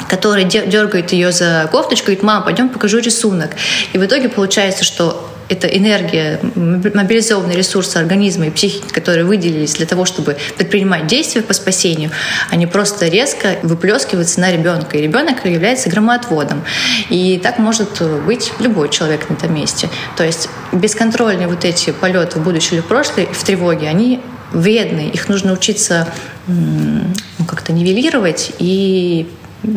который 0.09 0.45
дергает 0.45 1.13
ее 1.13 1.33
за 1.33 1.69
кофточку 1.71 2.11
и 2.11 2.15
говорит, 2.15 2.23
мама, 2.23 2.45
пойдем 2.45 2.69
покажу 2.69 2.99
рисунок. 2.99 3.51
И 3.93 3.99
в 3.99 4.05
итоге 4.05 4.29
получается, 4.29 4.85
что 4.85 5.31
эта 5.49 5.67
энергия, 5.67 6.41
мобилизованные 6.55 7.57
ресурсы 7.57 7.97
организма 7.97 8.47
и 8.47 8.51
психики, 8.51 8.93
которые 8.93 9.25
выделились 9.25 9.75
для 9.75 9.87
того, 9.87 10.05
чтобы 10.05 10.37
предпринимать 10.57 11.07
действия 11.07 11.43
по 11.43 11.55
спасению, 11.55 12.11
они 12.51 12.67
просто 12.67 13.09
резко 13.09 13.57
выплескиваются 13.63 14.41
на 14.41 14.53
ребенка. 14.53 14.99
И 14.99 15.03
ребенок 15.03 15.45
является 15.45 15.89
громоотводом. 15.89 16.65
И 17.09 17.41
так 17.43 17.59
может 17.59 18.03
быть 18.27 18.53
любой 18.61 18.91
человек 18.91 19.29
на 19.31 19.35
этом 19.35 19.55
месте. 19.55 19.89
То 20.17 20.25
есть 20.25 20.49
бесконтрольные 20.73 21.49
вот 21.49 21.65
эти 21.65 21.91
полеты 21.91 22.39
в 22.39 22.45
будущее 22.45 22.75
или 22.75 22.81
в 22.81 22.87
прошлое, 22.87 23.27
в 23.27 23.45
тревоге, 23.45 23.89
они 23.89 24.21
вредны. 24.53 25.11
Их 25.13 25.29
нужно 25.29 25.53
учиться 25.53 26.09
ну, 26.47 27.45
как-то 27.47 27.73
нивелировать 27.73 28.53
и 28.59 29.29
Э, 29.63 29.69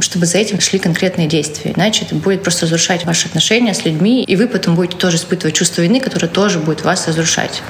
чтобы 0.00 0.26
за 0.26 0.38
этим 0.38 0.60
шли 0.60 0.78
конкретные 0.78 1.26
действия. 1.26 1.72
Иначе 1.74 2.04
это 2.04 2.14
будет 2.14 2.42
просто 2.42 2.66
разрушать 2.66 3.04
ваши 3.04 3.28
отношения 3.28 3.74
с 3.74 3.84
людьми, 3.84 4.24
и 4.24 4.36
вы 4.36 4.48
потом 4.48 4.74
будете 4.74 4.96
тоже 4.96 5.16
испытывать 5.16 5.54
чувство 5.54 5.82
вины, 5.82 6.00
которое 6.00 6.28
тоже 6.28 6.58
будет 6.58 6.84
вас 6.84 7.08
разрушать. 7.08 7.62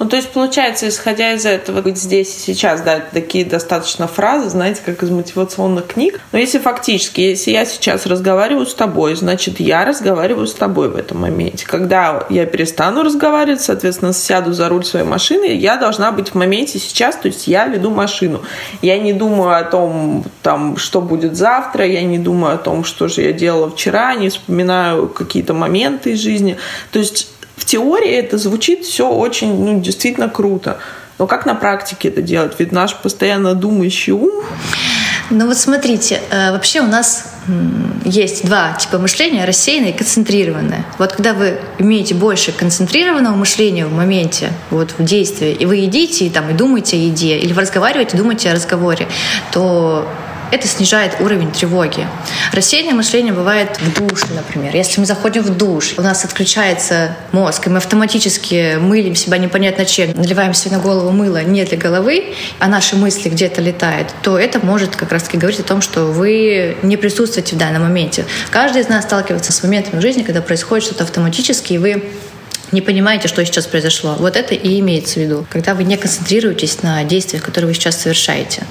Ну, 0.00 0.08
то 0.08 0.16
есть, 0.16 0.30
получается, 0.30 0.88
исходя 0.88 1.34
из 1.34 1.44
этого, 1.44 1.82
быть 1.82 1.98
здесь 1.98 2.34
и 2.34 2.40
сейчас, 2.40 2.80
да, 2.80 3.00
такие 3.00 3.44
достаточно 3.44 4.08
фразы, 4.08 4.48
знаете, 4.48 4.80
как 4.82 5.02
из 5.02 5.10
мотивационных 5.10 5.88
книг. 5.88 6.18
Но 6.32 6.38
если 6.38 6.58
фактически, 6.58 7.20
если 7.20 7.50
я 7.50 7.66
сейчас 7.66 8.06
разговариваю 8.06 8.64
с 8.64 8.72
тобой, 8.72 9.14
значит, 9.14 9.60
я 9.60 9.84
разговариваю 9.84 10.46
с 10.46 10.54
тобой 10.54 10.88
в 10.88 10.96
этом 10.96 11.20
моменте. 11.20 11.66
Когда 11.66 12.24
я 12.30 12.46
перестану 12.46 13.02
разговаривать, 13.02 13.60
соответственно, 13.60 14.14
сяду 14.14 14.54
за 14.54 14.70
руль 14.70 14.86
своей 14.86 15.04
машины, 15.04 15.54
я 15.54 15.76
должна 15.76 16.12
быть 16.12 16.30
в 16.30 16.34
моменте 16.34 16.78
сейчас, 16.78 17.16
то 17.16 17.28
есть 17.28 17.46
я 17.46 17.66
веду 17.66 17.90
машину. 17.90 18.40
Я 18.80 18.98
не 18.98 19.12
думаю 19.12 19.58
о 19.58 19.64
том, 19.64 20.24
там, 20.42 20.78
что 20.78 21.02
будет 21.02 21.36
завтра, 21.36 21.86
я 21.86 22.02
не 22.02 22.18
думаю 22.18 22.54
о 22.54 22.58
том, 22.58 22.84
что 22.84 23.08
же 23.08 23.20
я 23.20 23.32
делала 23.32 23.68
вчера, 23.68 24.14
не 24.14 24.30
вспоминаю 24.30 25.08
какие-то 25.08 25.52
моменты 25.52 26.12
из 26.12 26.20
жизни. 26.20 26.56
То 26.90 27.00
есть 27.00 27.28
в 27.60 27.66
теории 27.66 28.10
это 28.10 28.38
звучит 28.38 28.84
все 28.84 29.10
очень, 29.10 29.54
ну, 29.64 29.80
действительно 29.80 30.30
круто. 30.30 30.78
Но 31.18 31.26
как 31.26 31.44
на 31.44 31.54
практике 31.54 32.08
это 32.08 32.22
делать? 32.22 32.54
Ведь 32.58 32.72
наш 32.72 32.96
постоянно 32.96 33.54
думающий 33.54 34.14
ум... 34.14 34.42
Ну 35.28 35.46
вот 35.46 35.58
смотрите, 35.58 36.20
э, 36.30 36.50
вообще 36.50 36.80
у 36.80 36.86
нас 36.86 37.34
есть 38.04 38.46
два 38.46 38.72
типа 38.72 38.98
мышления, 38.98 39.44
рассеянное 39.44 39.90
и 39.90 39.92
концентрированное. 39.92 40.84
Вот 40.98 41.12
когда 41.12 41.34
вы 41.34 41.60
имеете 41.78 42.14
больше 42.14 42.50
концентрированного 42.50 43.36
мышления 43.36 43.86
в 43.86 43.92
моменте, 43.92 44.50
вот 44.70 44.94
в 44.98 45.04
действии, 45.04 45.52
и 45.52 45.66
вы 45.66 45.76
едите, 45.76 46.26
и, 46.26 46.30
там, 46.30 46.48
и 46.50 46.54
думаете 46.54 46.96
о 46.96 47.00
еде, 47.00 47.38
или 47.38 47.52
вы 47.52 47.60
разговариваете, 47.60 48.16
думаете 48.16 48.50
о 48.50 48.54
разговоре, 48.54 49.06
то 49.52 50.08
это 50.50 50.66
снижает 50.66 51.20
уровень 51.20 51.50
тревоги. 51.52 52.06
Рассеянное 52.52 52.94
мышление 52.94 53.32
бывает 53.32 53.78
в 53.80 53.98
душе, 53.98 54.26
например. 54.34 54.74
Если 54.74 55.00
мы 55.00 55.06
заходим 55.06 55.42
в 55.42 55.56
душ, 55.56 55.94
у 55.96 56.02
нас 56.02 56.24
отключается 56.24 57.16
мозг, 57.32 57.66
и 57.66 57.70
мы 57.70 57.78
автоматически 57.78 58.76
мылим 58.80 59.14
себя 59.14 59.38
непонятно 59.38 59.84
чем, 59.84 60.12
наливаем 60.14 60.54
себе 60.54 60.76
на 60.76 60.82
голову 60.82 61.10
мыло 61.10 61.42
не 61.42 61.64
для 61.64 61.78
головы, 61.78 62.34
а 62.58 62.68
наши 62.68 62.96
мысли 62.96 63.28
где-то 63.28 63.60
летают, 63.60 64.08
то 64.22 64.38
это 64.38 64.64
может 64.64 64.96
как 64.96 65.12
раз-таки 65.12 65.36
говорить 65.36 65.60
о 65.60 65.64
том, 65.64 65.80
что 65.82 66.06
вы 66.06 66.76
не 66.82 66.96
присутствуете 66.96 67.56
в 67.56 67.58
данном 67.58 67.82
моменте. 67.82 68.24
Каждый 68.50 68.82
из 68.82 68.88
нас 68.88 69.04
сталкивается 69.04 69.52
с 69.52 69.62
моментами 69.62 69.98
в 69.98 70.02
жизни, 70.02 70.22
когда 70.22 70.40
происходит 70.42 70.84
что-то 70.84 71.04
автоматически, 71.04 71.74
и 71.74 71.78
вы 71.78 72.04
не 72.72 72.80
понимаете, 72.80 73.28
что 73.28 73.44
сейчас 73.44 73.66
произошло. 73.66 74.16
Вот 74.18 74.36
это 74.36 74.54
и 74.54 74.78
имеется 74.80 75.14
в 75.14 75.22
виду, 75.22 75.46
когда 75.50 75.74
вы 75.74 75.84
не 75.84 75.96
концентрируетесь 75.96 76.82
на 76.82 77.02
действиях, 77.04 77.42
которые 77.42 77.68
вы 77.68 77.74
сейчас 77.74 78.00
совершаете. 78.00 78.62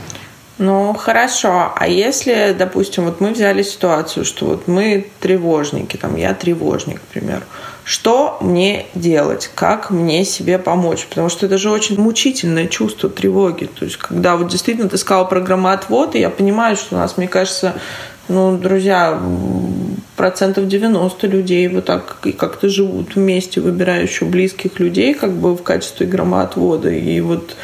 Ну, 0.59 0.93
хорошо. 0.93 1.71
А 1.73 1.87
если, 1.87 2.53
допустим, 2.57 3.05
вот 3.05 3.21
мы 3.21 3.31
взяли 3.31 3.63
ситуацию, 3.63 4.25
что 4.25 4.45
вот 4.45 4.67
мы 4.67 5.07
тревожники, 5.21 5.95
там, 5.95 6.17
я 6.17 6.33
тревожник, 6.33 6.99
к 6.99 7.13
примеру, 7.13 7.43
что 7.85 8.37
мне 8.41 8.85
делать, 8.93 9.49
как 9.55 9.89
мне 9.89 10.25
себе 10.25 10.59
помочь, 10.59 11.07
потому 11.07 11.29
что 11.29 11.45
это 11.45 11.57
же 11.57 11.71
очень 11.71 11.97
мучительное 11.97 12.67
чувство 12.67 13.09
тревоги. 13.09 13.69
То 13.79 13.85
есть, 13.85 13.95
когда 13.95 14.35
вот 14.35 14.49
действительно 14.49 14.89
ты 14.89 14.97
сказал 14.97 15.29
про 15.29 15.39
громоотвод, 15.39 16.15
и 16.15 16.19
я 16.19 16.29
понимаю, 16.29 16.75
что 16.75 16.95
у 16.95 16.99
нас, 16.99 17.15
мне 17.15 17.29
кажется, 17.29 17.75
ну, 18.27 18.57
друзья, 18.57 19.17
процентов 20.17 20.67
90 20.67 21.25
людей 21.27 21.69
вот 21.69 21.85
так 21.85 22.17
как-то 22.37 22.67
живут 22.67 23.15
вместе, 23.15 23.61
выбирая 23.61 24.03
еще 24.03 24.25
близких 24.25 24.77
людей 24.81 25.13
как 25.13 25.31
бы 25.31 25.55
в 25.55 25.63
качестве 25.63 26.05
громоотвода. 26.05 26.89
И 26.89 27.21
вот 27.21 27.55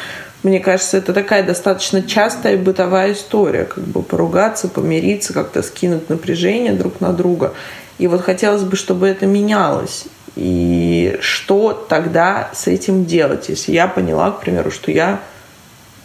мне 0.46 0.60
кажется, 0.60 0.98
это 0.98 1.12
такая 1.12 1.42
достаточно 1.42 2.02
частая 2.02 2.56
бытовая 2.56 3.14
история, 3.14 3.64
как 3.64 3.82
бы 3.82 4.02
поругаться, 4.02 4.68
помириться, 4.68 5.32
как-то 5.32 5.60
скинуть 5.62 6.08
напряжение 6.08 6.72
друг 6.72 7.00
на 7.00 7.12
друга. 7.12 7.52
И 7.98 8.06
вот 8.06 8.22
хотелось 8.22 8.62
бы, 8.62 8.76
чтобы 8.76 9.08
это 9.08 9.26
менялось. 9.26 10.04
И 10.36 11.18
что 11.20 11.72
тогда 11.72 12.50
с 12.52 12.68
этим 12.68 13.06
делать, 13.06 13.48
если 13.48 13.72
я 13.72 13.88
поняла, 13.88 14.30
к 14.30 14.40
примеру, 14.40 14.70
что 14.70 14.92
я 14.92 15.20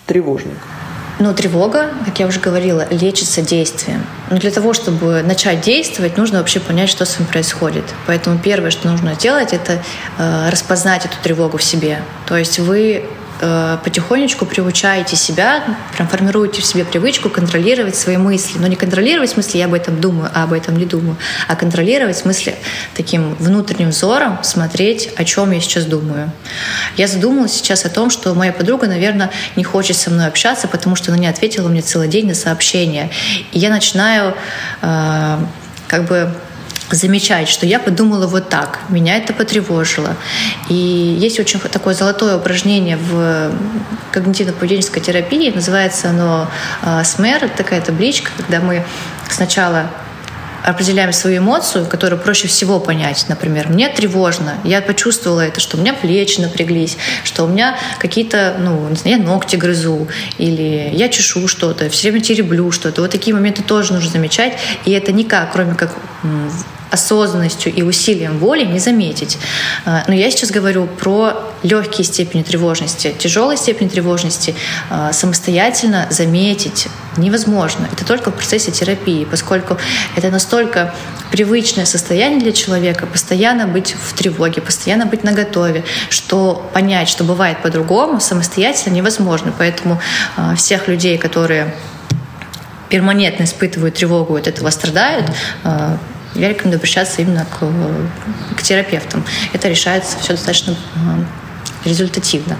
тревожник? 0.07 0.57
Но 1.19 1.33
тревога, 1.33 1.89
как 2.03 2.17
я 2.19 2.25
уже 2.25 2.39
говорила, 2.39 2.87
лечится 2.89 3.43
действием. 3.43 4.03
Но 4.31 4.37
для 4.37 4.49
того, 4.49 4.73
чтобы 4.73 5.21
начать 5.21 5.61
действовать, 5.61 6.17
нужно 6.17 6.39
вообще 6.39 6.59
понять, 6.59 6.89
что 6.89 7.05
с 7.05 7.19
вами 7.19 7.27
происходит. 7.27 7.83
Поэтому 8.07 8.39
первое, 8.39 8.71
что 8.71 8.89
нужно 8.89 9.13
сделать, 9.13 9.53
это 9.53 9.83
э, 10.17 10.49
распознать 10.49 11.05
эту 11.05 11.15
тревогу 11.21 11.57
в 11.57 11.63
себе. 11.63 11.99
То 12.25 12.37
есть 12.37 12.57
вы 12.57 13.05
Э, 13.43 13.79
потихонечку 13.83 14.45
приучаете 14.45 15.15
себя, 15.15 15.63
прям 15.95 16.07
формируете 16.07 16.61
в 16.61 16.65
себе 16.65 16.85
привычку 16.85 17.27
контролировать 17.27 17.95
свои 17.95 18.17
мысли. 18.17 18.59
Но 18.59 18.67
не 18.67 18.75
контролировать 18.75 19.31
в 19.31 19.33
смысле 19.33 19.61
«я 19.61 19.65
об 19.65 19.73
этом 19.73 19.99
думаю», 19.99 20.29
а 20.31 20.43
об 20.43 20.53
этом 20.53 20.77
не 20.77 20.85
думаю, 20.85 21.17
а 21.47 21.55
контролировать 21.55 22.17
в 22.17 22.19
смысле 22.19 22.53
таким 22.93 23.33
внутренним 23.35 23.89
взором 23.89 24.37
смотреть, 24.43 25.09
о 25.17 25.25
чем 25.25 25.49
я 25.49 25.59
сейчас 25.59 25.85
думаю. 25.85 26.31
Я 26.97 27.07
задумалась 27.07 27.53
сейчас 27.53 27.83
о 27.83 27.89
том, 27.89 28.11
что 28.11 28.35
моя 28.35 28.53
подруга, 28.53 28.85
наверное, 28.85 29.31
не 29.55 29.63
хочет 29.63 29.97
со 29.97 30.11
мной 30.11 30.27
общаться, 30.27 30.67
потому 30.67 30.95
что 30.95 31.11
она 31.11 31.19
не 31.19 31.27
ответила 31.27 31.67
мне 31.67 31.81
целый 31.81 32.09
день 32.09 32.27
на 32.27 32.35
сообщение. 32.35 33.09
И 33.53 33.57
я 33.57 33.71
начинаю 33.71 34.35
э, 34.83 35.37
как 35.87 36.05
бы 36.05 36.31
замечать, 36.95 37.49
что 37.49 37.65
я 37.65 37.79
подумала 37.79 38.27
вот 38.27 38.49
так, 38.49 38.79
меня 38.89 39.17
это 39.17 39.33
потревожило. 39.33 40.15
И 40.69 40.73
есть 40.73 41.39
очень 41.39 41.59
такое 41.59 41.93
золотое 41.93 42.37
упражнение 42.37 42.97
в 42.97 43.51
когнитивно-поведенческой 44.13 45.01
терапии, 45.01 45.51
называется 45.51 46.09
оно 46.09 46.49
а, 46.81 47.01
это 47.01 47.49
такая 47.57 47.81
табличка, 47.81 48.31
когда 48.37 48.59
мы 48.59 48.83
сначала 49.29 49.89
определяем 50.63 51.11
свою 51.13 51.39
эмоцию, 51.39 51.85
которую 51.85 52.19
проще 52.19 52.47
всего 52.47 52.79
понять. 52.79 53.25
Например, 53.27 53.67
мне 53.69 53.89
тревожно, 53.89 54.55
я 54.63 54.81
почувствовала 54.81 55.41
это, 55.41 55.59
что 55.59 55.77
у 55.77 55.79
меня 55.79 55.93
плечи 55.93 56.39
напряглись, 56.39 56.97
что 57.23 57.45
у 57.45 57.47
меня 57.47 57.77
какие-то, 57.99 58.57
ну, 58.59 58.87
не 58.89 58.95
знаю, 58.95 59.17
я 59.17 59.23
ногти 59.23 59.55
грызу, 59.55 60.07
или 60.37 60.89
я 60.93 61.09
чешу 61.09 61.47
что-то, 61.47 61.89
все 61.89 62.09
время 62.11 62.23
тереблю 62.23 62.71
что-то. 62.71 63.01
Вот 63.01 63.11
такие 63.11 63.35
моменты 63.35 63.63
тоже 63.63 63.93
нужно 63.93 64.09
замечать, 64.09 64.53
и 64.85 64.91
это 64.91 65.11
никак, 65.11 65.51
кроме 65.51 65.75
как 65.75 65.95
осознанностью 66.91 67.73
и 67.73 67.81
усилием 67.81 68.37
воли 68.37 68.65
не 68.65 68.79
заметить. 68.79 69.37
А, 69.85 70.03
но 70.07 70.13
я 70.13 70.29
сейчас 70.29 70.51
говорю 70.51 70.87
про 70.87 71.51
легкие 71.63 72.03
степени 72.03 72.43
тревожности. 72.43 73.15
Тяжелой 73.17 73.57
степени 73.57 73.87
тревожности 73.87 74.55
а, 74.89 75.13
самостоятельно 75.13 76.07
заметить 76.09 76.87
невозможно. 77.17 77.87
Это 77.91 78.05
только 78.05 78.29
в 78.31 78.35
процессе 78.35 78.71
терапии, 78.71 79.25
поскольку 79.25 79.77
это 80.15 80.29
настолько 80.29 80.93
привычное 81.31 81.85
состояние 81.85 82.41
для 82.41 82.51
человека, 82.51 83.05
постоянно 83.05 83.67
быть 83.67 83.95
в 83.95 84.13
тревоге, 84.13 84.61
постоянно 84.61 85.05
быть 85.05 85.23
наготове, 85.23 85.85
что 86.09 86.69
понять, 86.73 87.07
что 87.07 87.23
бывает 87.23 87.61
по-другому, 87.61 88.19
самостоятельно 88.19 88.93
невозможно. 88.93 89.53
Поэтому 89.57 90.01
а, 90.35 90.55
всех 90.55 90.89
людей, 90.89 91.17
которые 91.17 91.73
перманентно 92.89 93.45
испытывают 93.45 93.95
тревогу, 93.95 94.35
от 94.35 94.47
этого 94.47 94.69
страдают, 94.69 95.31
я 96.35 96.49
рекомендую 96.49 96.77
обращаться 96.77 97.21
именно 97.21 97.45
к, 97.45 98.57
к 98.57 98.63
терапевтам. 98.63 99.23
Это 99.53 99.67
решается 99.67 100.17
все 100.19 100.33
достаточно 100.33 100.71
э, 100.71 101.85
результативно. 101.85 102.57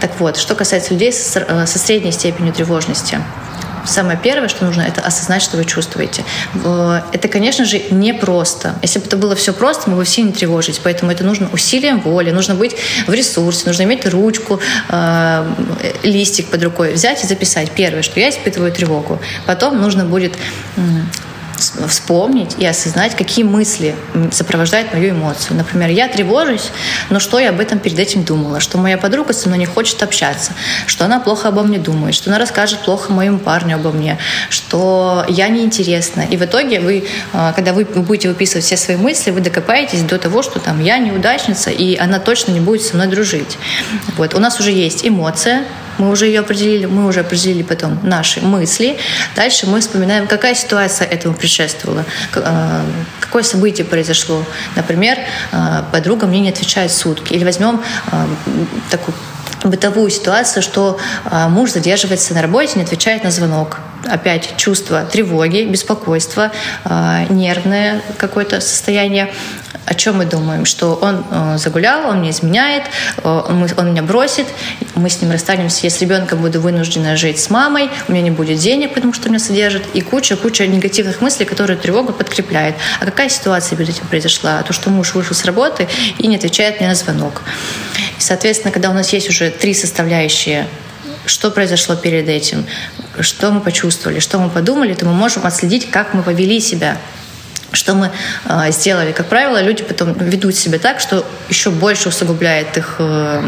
Так 0.00 0.18
вот, 0.20 0.36
что 0.36 0.54
касается 0.54 0.92
людей 0.92 1.12
со, 1.12 1.40
э, 1.40 1.66
со 1.66 1.78
средней 1.78 2.12
степенью 2.12 2.52
тревожности, 2.52 3.18
Самое 3.84 4.18
первое, 4.22 4.48
что 4.48 4.64
нужно, 4.64 4.82
это 4.82 5.00
осознать, 5.00 5.42
что 5.42 5.56
вы 5.56 5.64
чувствуете. 5.64 6.24
Это, 7.12 7.28
конечно 7.28 7.64
же, 7.64 7.82
не 7.90 8.12
просто. 8.12 8.74
Если 8.82 8.98
бы 8.98 9.06
это 9.06 9.16
было 9.16 9.34
все 9.34 9.52
просто, 9.52 9.90
мы 9.90 9.96
бы 9.96 10.04
все 10.04 10.22
не 10.22 10.32
тревожились. 10.32 10.80
Поэтому 10.82 11.10
это 11.10 11.24
нужно 11.24 11.48
усилием 11.52 12.00
воли, 12.00 12.30
нужно 12.30 12.54
быть 12.54 12.76
в 13.06 13.12
ресурсе, 13.12 13.64
нужно 13.66 13.84
иметь 13.84 14.06
ручку, 14.06 14.60
э, 14.90 15.46
листик 16.02 16.48
под 16.48 16.62
рукой, 16.62 16.92
взять 16.92 17.24
и 17.24 17.26
записать. 17.26 17.70
Первое, 17.70 18.02
что 18.02 18.20
я 18.20 18.28
испытываю 18.28 18.72
тревогу. 18.72 19.18
Потом 19.46 19.80
нужно 19.80 20.04
будет 20.04 20.34
вспомнить 21.88 22.56
и 22.58 22.66
осознать, 22.66 23.16
какие 23.16 23.44
мысли 23.44 23.94
сопровождают 24.32 24.92
мою 24.92 25.10
эмоцию. 25.10 25.56
Например, 25.56 25.88
я 25.88 26.08
тревожусь, 26.08 26.70
но 27.10 27.20
что 27.20 27.38
я 27.38 27.50
об 27.50 27.60
этом 27.60 27.78
перед 27.78 27.98
этим 27.98 28.24
думала? 28.24 28.60
Что 28.60 28.78
моя 28.78 28.98
подруга 28.98 29.32
со 29.32 29.48
мной 29.48 29.58
не 29.58 29.66
хочет 29.66 30.02
общаться, 30.02 30.52
что 30.86 31.04
она 31.04 31.20
плохо 31.20 31.48
обо 31.48 31.62
мне 31.62 31.78
думает, 31.78 32.14
что 32.14 32.30
она 32.30 32.38
расскажет 32.38 32.80
плохо 32.80 33.12
моему 33.12 33.38
парню 33.38 33.76
обо 33.76 33.90
мне, 33.90 34.18
что 34.48 35.24
я 35.28 35.48
неинтересна. 35.48 36.22
И 36.22 36.36
в 36.36 36.44
итоге 36.44 36.80
вы, 36.80 37.04
а, 37.32 37.52
когда 37.52 37.72
вы 37.72 37.84
будете 37.84 38.28
выписывать 38.28 38.64
все 38.64 38.76
свои 38.76 38.96
мысли, 38.96 39.30
вы 39.30 39.40
докопаетесь 39.40 40.02
до 40.02 40.18
того, 40.18 40.42
что 40.42 40.60
там 40.60 40.82
я 40.82 40.98
неудачница, 40.98 41.70
и 41.70 41.96
она 41.96 42.18
точно 42.18 42.52
не 42.52 42.60
будет 42.60 42.82
со 42.82 42.94
мной 42.96 43.08
дружить. 43.08 43.58
Вот. 44.16 44.34
У 44.34 44.38
нас 44.38 44.60
уже 44.60 44.70
есть 44.70 45.06
эмоция, 45.06 45.64
мы 46.00 46.10
уже 46.10 46.26
ее 46.26 46.40
определили, 46.40 46.86
мы 46.86 47.06
уже 47.06 47.20
определили 47.20 47.62
потом 47.62 47.98
наши 48.02 48.40
мысли. 48.40 48.96
Дальше 49.36 49.66
мы 49.66 49.80
вспоминаем, 49.80 50.26
какая 50.26 50.54
ситуация 50.54 51.06
этому 51.06 51.34
предшествовала, 51.34 51.59
а, 52.36 52.84
какое 53.20 53.42
событие 53.42 53.84
произошло. 53.84 54.44
Например, 54.76 55.18
а, 55.52 55.84
подруга 55.92 56.26
мне 56.26 56.40
не 56.40 56.48
отвечает 56.50 56.92
сутки. 56.92 57.32
Или 57.32 57.44
возьмем 57.44 57.80
а, 58.10 58.26
такую 58.90 59.14
бытовую 59.62 60.08
ситуацию, 60.08 60.62
что 60.62 60.98
муж 61.30 61.72
задерживается 61.72 62.32
на 62.32 62.40
работе, 62.40 62.72
не 62.76 62.82
отвечает 62.82 63.24
на 63.24 63.30
звонок. 63.30 63.80
Опять 64.08 64.56
чувство 64.56 65.02
тревоги, 65.04 65.64
беспокойства, 65.64 66.50
нервное 67.28 68.00
какое-то 68.16 68.62
состояние 68.62 69.30
о 69.90 69.94
чем 69.94 70.18
мы 70.18 70.24
думаем? 70.24 70.66
Что 70.66 70.94
он 70.94 71.24
э, 71.28 71.58
загулял, 71.58 72.08
он 72.08 72.20
мне 72.20 72.30
изменяет, 72.30 72.84
э, 73.24 73.72
он 73.76 73.90
меня 73.90 74.04
бросит, 74.04 74.46
мы 74.94 75.10
с 75.10 75.20
ним 75.20 75.32
расстанемся, 75.32 75.80
я 75.82 75.90
с 75.90 76.00
ребенком 76.00 76.40
буду 76.40 76.60
вынуждена 76.60 77.16
жить 77.16 77.40
с 77.40 77.50
мамой, 77.50 77.90
у 78.06 78.12
меня 78.12 78.22
не 78.22 78.30
будет 78.30 78.60
денег, 78.60 78.94
потому 78.94 79.12
что 79.12 79.28
меня 79.28 79.40
содержит, 79.40 79.82
и 79.92 80.00
куча-куча 80.00 80.64
негативных 80.68 81.20
мыслей, 81.20 81.44
которые 81.44 81.76
тревогу 81.76 82.12
подкрепляет. 82.12 82.76
А 83.00 83.04
какая 83.04 83.28
ситуация 83.28 83.76
перед 83.76 83.90
этим 83.90 84.06
произошла? 84.06 84.62
То, 84.62 84.72
что 84.72 84.90
муж 84.90 85.12
вышел 85.14 85.34
с 85.34 85.44
работы 85.44 85.88
и 86.18 86.28
не 86.28 86.36
отвечает 86.36 86.78
мне 86.78 86.88
на 86.88 86.94
звонок. 86.94 87.42
И, 88.16 88.22
соответственно, 88.22 88.70
когда 88.70 88.90
у 88.90 88.94
нас 88.94 89.12
есть 89.12 89.28
уже 89.28 89.50
три 89.50 89.74
составляющие 89.74 90.68
что 91.26 91.50
произошло 91.50 91.96
перед 91.96 92.28
этим, 92.28 92.64
что 93.20 93.50
мы 93.50 93.60
почувствовали, 93.60 94.20
что 94.20 94.38
мы 94.38 94.48
подумали, 94.48 94.94
то 94.94 95.04
мы 95.04 95.12
можем 95.12 95.46
отследить, 95.46 95.90
как 95.90 96.14
мы 96.14 96.22
повели 96.22 96.60
себя 96.60 96.96
что 97.72 97.94
мы 97.94 98.10
э, 98.46 98.70
сделали? 98.72 99.12
Как 99.12 99.26
правило, 99.26 99.62
люди 99.62 99.82
потом 99.82 100.12
ведут 100.14 100.54
себя 100.54 100.78
так, 100.78 101.00
что 101.00 101.24
еще 101.48 101.70
больше 101.70 102.08
усугубляет 102.08 102.76
их 102.76 102.96
э, 102.98 103.42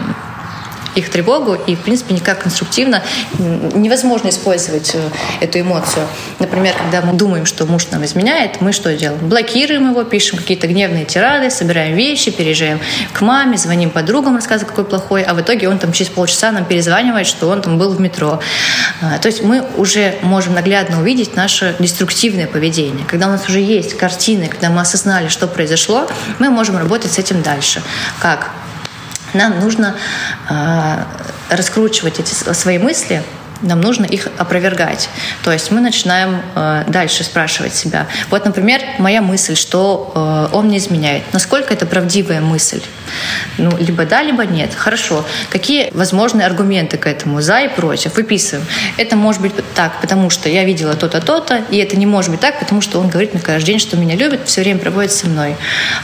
их 0.95 1.11
тревогу, 1.11 1.55
и, 1.55 1.77
в 1.77 1.81
принципе, 1.81 2.15
никак 2.15 2.43
конструктивно 2.43 3.03
невозможно 3.39 4.29
использовать 4.29 4.95
э, 4.95 5.01
эту 5.41 5.61
эмоцию. 5.61 6.07
Например, 6.39 6.75
когда 6.75 7.03
мы 7.03 7.15
думаем, 7.15 7.47
что 7.47 7.67
муж 7.67 7.87
нам 7.91 8.05
изменяет, 8.05 8.61
мы 8.61 8.73
что 8.73 8.95
делаем? 8.95 9.29
Блокируем 9.29 9.91
его, 9.91 10.05
пишем 10.05 10.39
какие-то 10.39 10.67
гневные 10.67 11.05
тирады, 11.05 11.51
собираем 11.51 11.97
вещи, 11.97 12.31
переезжаем 12.31 12.81
к 13.13 13.21
маме, 13.21 13.57
звоним 13.57 13.91
подругам, 13.91 14.37
рассказываем, 14.37 14.69
какой 14.69 14.85
плохой, 14.85 15.23
а 15.23 15.35
в 15.35 15.41
итоге 15.41 15.69
он 15.69 15.79
там 15.79 15.93
через 15.93 16.11
полчаса 16.11 16.53
нам 16.53 16.65
перезванивает, 16.65 17.27
что 17.27 17.49
он 17.49 17.63
там 17.63 17.79
был 17.79 17.91
в 17.91 18.01
метро. 18.01 18.41
А, 19.01 19.19
то 19.19 19.29
есть 19.29 19.43
мы 19.43 19.65
уже 19.77 20.17
можем 20.23 20.55
наглядно 20.55 21.01
увидеть 21.01 21.37
наше 21.37 21.75
деструктивное 21.79 22.47
поведение. 22.47 23.07
Когда 23.07 23.29
у 23.29 23.31
нас 23.31 23.49
уже 23.49 23.61
есть 23.61 23.97
картины, 23.97 24.49
когда 24.49 24.71
мы 24.71 24.81
осознали, 24.81 25.29
что 25.29 25.47
произошло, 25.47 26.07
мы 26.39 26.51
можем 26.51 26.77
работать 26.77 27.13
с 27.13 27.19
этим 27.19 27.43
дальше. 27.43 27.83
Как? 28.21 28.51
Нам 29.35 29.61
нужно 29.61 29.95
э, 30.49 31.05
раскручивать 31.51 32.21
эти 32.21 32.33
свои 32.33 32.79
мысли, 32.79 33.23
нам 33.63 33.81
нужно 33.81 34.05
их 34.05 34.29
опровергать. 34.39 35.09
То 35.45 35.53
есть 35.53 35.71
мы 35.71 35.81
начинаем 35.81 36.43
э, 36.55 36.85
дальше 36.89 37.25
спрашивать 37.25 37.75
себя. 37.75 38.07
Вот, 38.31 38.45
например, 38.45 38.81
моя 38.99 39.23
мысль, 39.23 39.57
что 39.57 40.13
э, 40.53 40.57
он 40.57 40.67
мне 40.67 40.79
изменяет. 40.79 41.23
Насколько 41.33 41.73
это 41.73 41.87
правдивая 41.87 42.41
мысль? 42.41 42.83
Ну, 43.59 43.77
либо 43.79 44.05
да, 44.05 44.23
либо 44.23 44.45
нет. 44.45 44.75
Хорошо. 44.75 45.25
Какие 45.51 45.91
возможные 45.93 46.47
аргументы 46.47 46.97
к 46.97 47.07
этому? 47.07 47.41
За 47.41 47.61
и 47.61 47.69
против. 47.69 48.17
Выписываем. 48.17 48.67
Это 48.97 49.17
может 49.17 49.43
быть 49.43 49.53
так, 49.75 50.01
потому 50.01 50.31
что 50.31 50.49
я 50.49 50.65
видела 50.65 50.95
то-то, 50.95 51.21
то-то, 51.21 51.63
и 51.71 51.79
это 51.79 51.97
не 51.97 52.07
может 52.07 52.31
быть 52.31 52.41
так, 52.41 52.59
потому 52.59 52.81
что 52.81 53.01
он 53.01 53.09
говорит 53.09 53.35
мне 53.35 53.43
каждый 53.43 53.67
день, 53.67 53.79
что 53.79 53.97
меня 53.97 54.17
любит, 54.17 54.41
все 54.47 54.63
время 54.63 54.79
проводит 54.79 55.13
со 55.13 55.27
мной. 55.27 55.57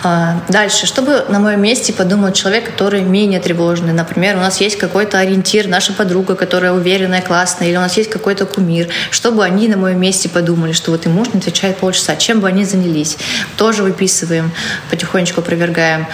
А, 0.02 0.40
дальше. 0.48 0.86
Чтобы 0.86 1.24
на 1.28 1.38
моем 1.38 1.60
месте 1.60 1.92
подумал 1.92 2.32
человек, 2.32 2.64
который 2.64 3.02
менее 3.02 3.40
тревожный. 3.40 3.92
Например, 3.92 4.36
у 4.36 4.40
нас 4.40 4.60
есть 4.60 4.76
какой-то 4.78 5.18
ориентир, 5.18 5.68
наша 5.68 5.92
подруга, 5.92 6.34
которая 6.34 6.72
уверенная, 6.72 7.22
классная, 7.22 7.68
или 7.68 7.76
у 7.76 7.80
нас 7.80 7.96
есть 7.96 8.10
какой-то 8.10 8.46
кумир. 8.46 8.88
Чтобы 9.10 9.44
они 9.44 9.68
на 9.68 9.76
моем 9.76 10.00
месте 10.00 10.28
подумали, 10.28 10.72
что 10.72 10.90
вот 10.90 11.06
и 11.06 11.08
муж 11.08 11.28
не 11.32 11.40
отвечает 11.40 11.78
полчаса. 11.78 12.16
Чем 12.16 12.40
бы 12.40 12.48
они 12.48 12.64
занялись? 12.64 13.16
Тоже 13.56 13.82
выписываем, 13.82 14.52
потихонечку 14.90 15.40
опровергаем. 15.40 16.06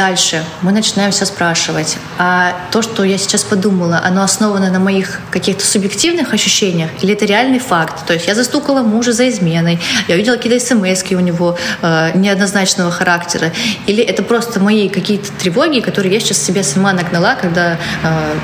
Дальше 0.00 0.42
мы 0.62 0.72
начинаем 0.72 1.10
все 1.10 1.26
спрашивать. 1.26 1.98
А 2.16 2.56
то, 2.70 2.80
что 2.80 3.04
я 3.04 3.18
сейчас 3.18 3.44
подумала, 3.44 4.00
оно 4.02 4.22
основано 4.22 4.70
на 4.70 4.78
моих 4.78 5.20
каких-то 5.30 5.62
субъективных 5.62 6.32
ощущениях 6.32 6.88
или 7.02 7.12
это 7.12 7.26
реальный 7.26 7.58
факт? 7.58 8.06
То 8.06 8.14
есть 8.14 8.26
я 8.26 8.34
застукала 8.34 8.80
мужа 8.80 9.12
за 9.12 9.28
изменой, 9.28 9.78
я 10.08 10.14
увидела 10.14 10.36
какие-то 10.36 10.58
смс 10.58 11.04
у 11.10 11.20
него 11.20 11.58
э, 11.82 12.12
неоднозначного 12.14 12.90
характера, 12.90 13.52
или 13.86 14.02
это 14.02 14.22
просто 14.22 14.58
мои 14.58 14.88
какие-то 14.88 15.30
тревоги, 15.32 15.80
которые 15.80 16.14
я 16.14 16.20
сейчас 16.20 16.38
себе 16.38 16.62
сама 16.62 16.94
нагнала, 16.94 17.36
когда 17.38 17.76
э, 18.02 18.34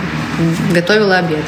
готовила 0.74 1.16
обед. 1.16 1.44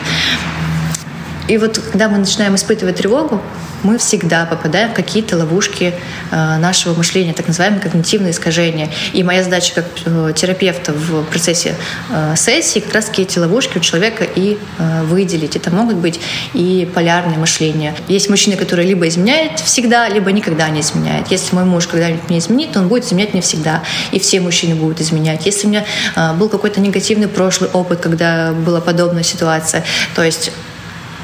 И 1.48 1.58
вот 1.58 1.78
когда 1.78 2.08
мы 2.08 2.16
начинаем 2.16 2.54
испытывать 2.54 2.96
тревогу, 2.96 3.42
мы 3.82 3.98
всегда 3.98 4.44
попадаем 4.44 4.90
в 4.90 4.94
какие-то 4.94 5.36
ловушки 5.36 5.94
э, 6.30 6.58
нашего 6.58 6.94
мышления, 6.94 7.32
так 7.32 7.46
называемые 7.46 7.80
когнитивные 7.80 8.32
искажения. 8.32 8.90
И 9.12 9.22
моя 9.22 9.42
задача 9.42 9.74
как 9.74 9.84
э, 10.04 10.32
терапевта 10.34 10.92
в 10.92 11.24
процессе 11.24 11.74
э, 12.10 12.34
сессии 12.36 12.80
как 12.80 12.94
раз 12.94 13.10
эти 13.16 13.38
ловушки 13.38 13.78
у 13.78 13.80
человека 13.80 14.24
и 14.24 14.58
выделить. 15.04 15.56
Это 15.56 15.70
могут 15.70 15.96
быть 15.96 16.20
и 16.54 16.88
полярные 16.94 17.36
мышления. 17.36 17.94
Есть 18.06 18.30
мужчины, 18.30 18.56
которые 18.56 18.86
либо 18.86 19.08
изменяют 19.08 19.58
всегда, 19.58 20.08
либо 20.08 20.30
никогда 20.30 20.68
не 20.68 20.80
изменяют. 20.82 21.28
Если 21.30 21.54
мой 21.54 21.64
муж 21.64 21.88
когда-нибудь 21.88 22.28
мне 22.28 22.38
изменит, 22.38 22.72
то 22.72 22.80
он 22.80 22.88
будет 22.88 23.04
изменять 23.04 23.32
мне 23.32 23.42
всегда. 23.42 23.82
И 24.12 24.20
все 24.20 24.40
мужчины 24.40 24.76
будут 24.76 25.00
изменять. 25.00 25.46
Если 25.46 25.66
у 25.66 25.70
меня 25.70 25.84
был 26.38 26.48
какой-то 26.48 26.80
негативный 26.80 27.26
прошлый 27.26 27.70
опыт, 27.70 27.98
когда 28.00 28.52
была 28.52 28.80
подобная 28.80 29.24
ситуация, 29.24 29.84
то 30.14 30.22
есть 30.22 30.52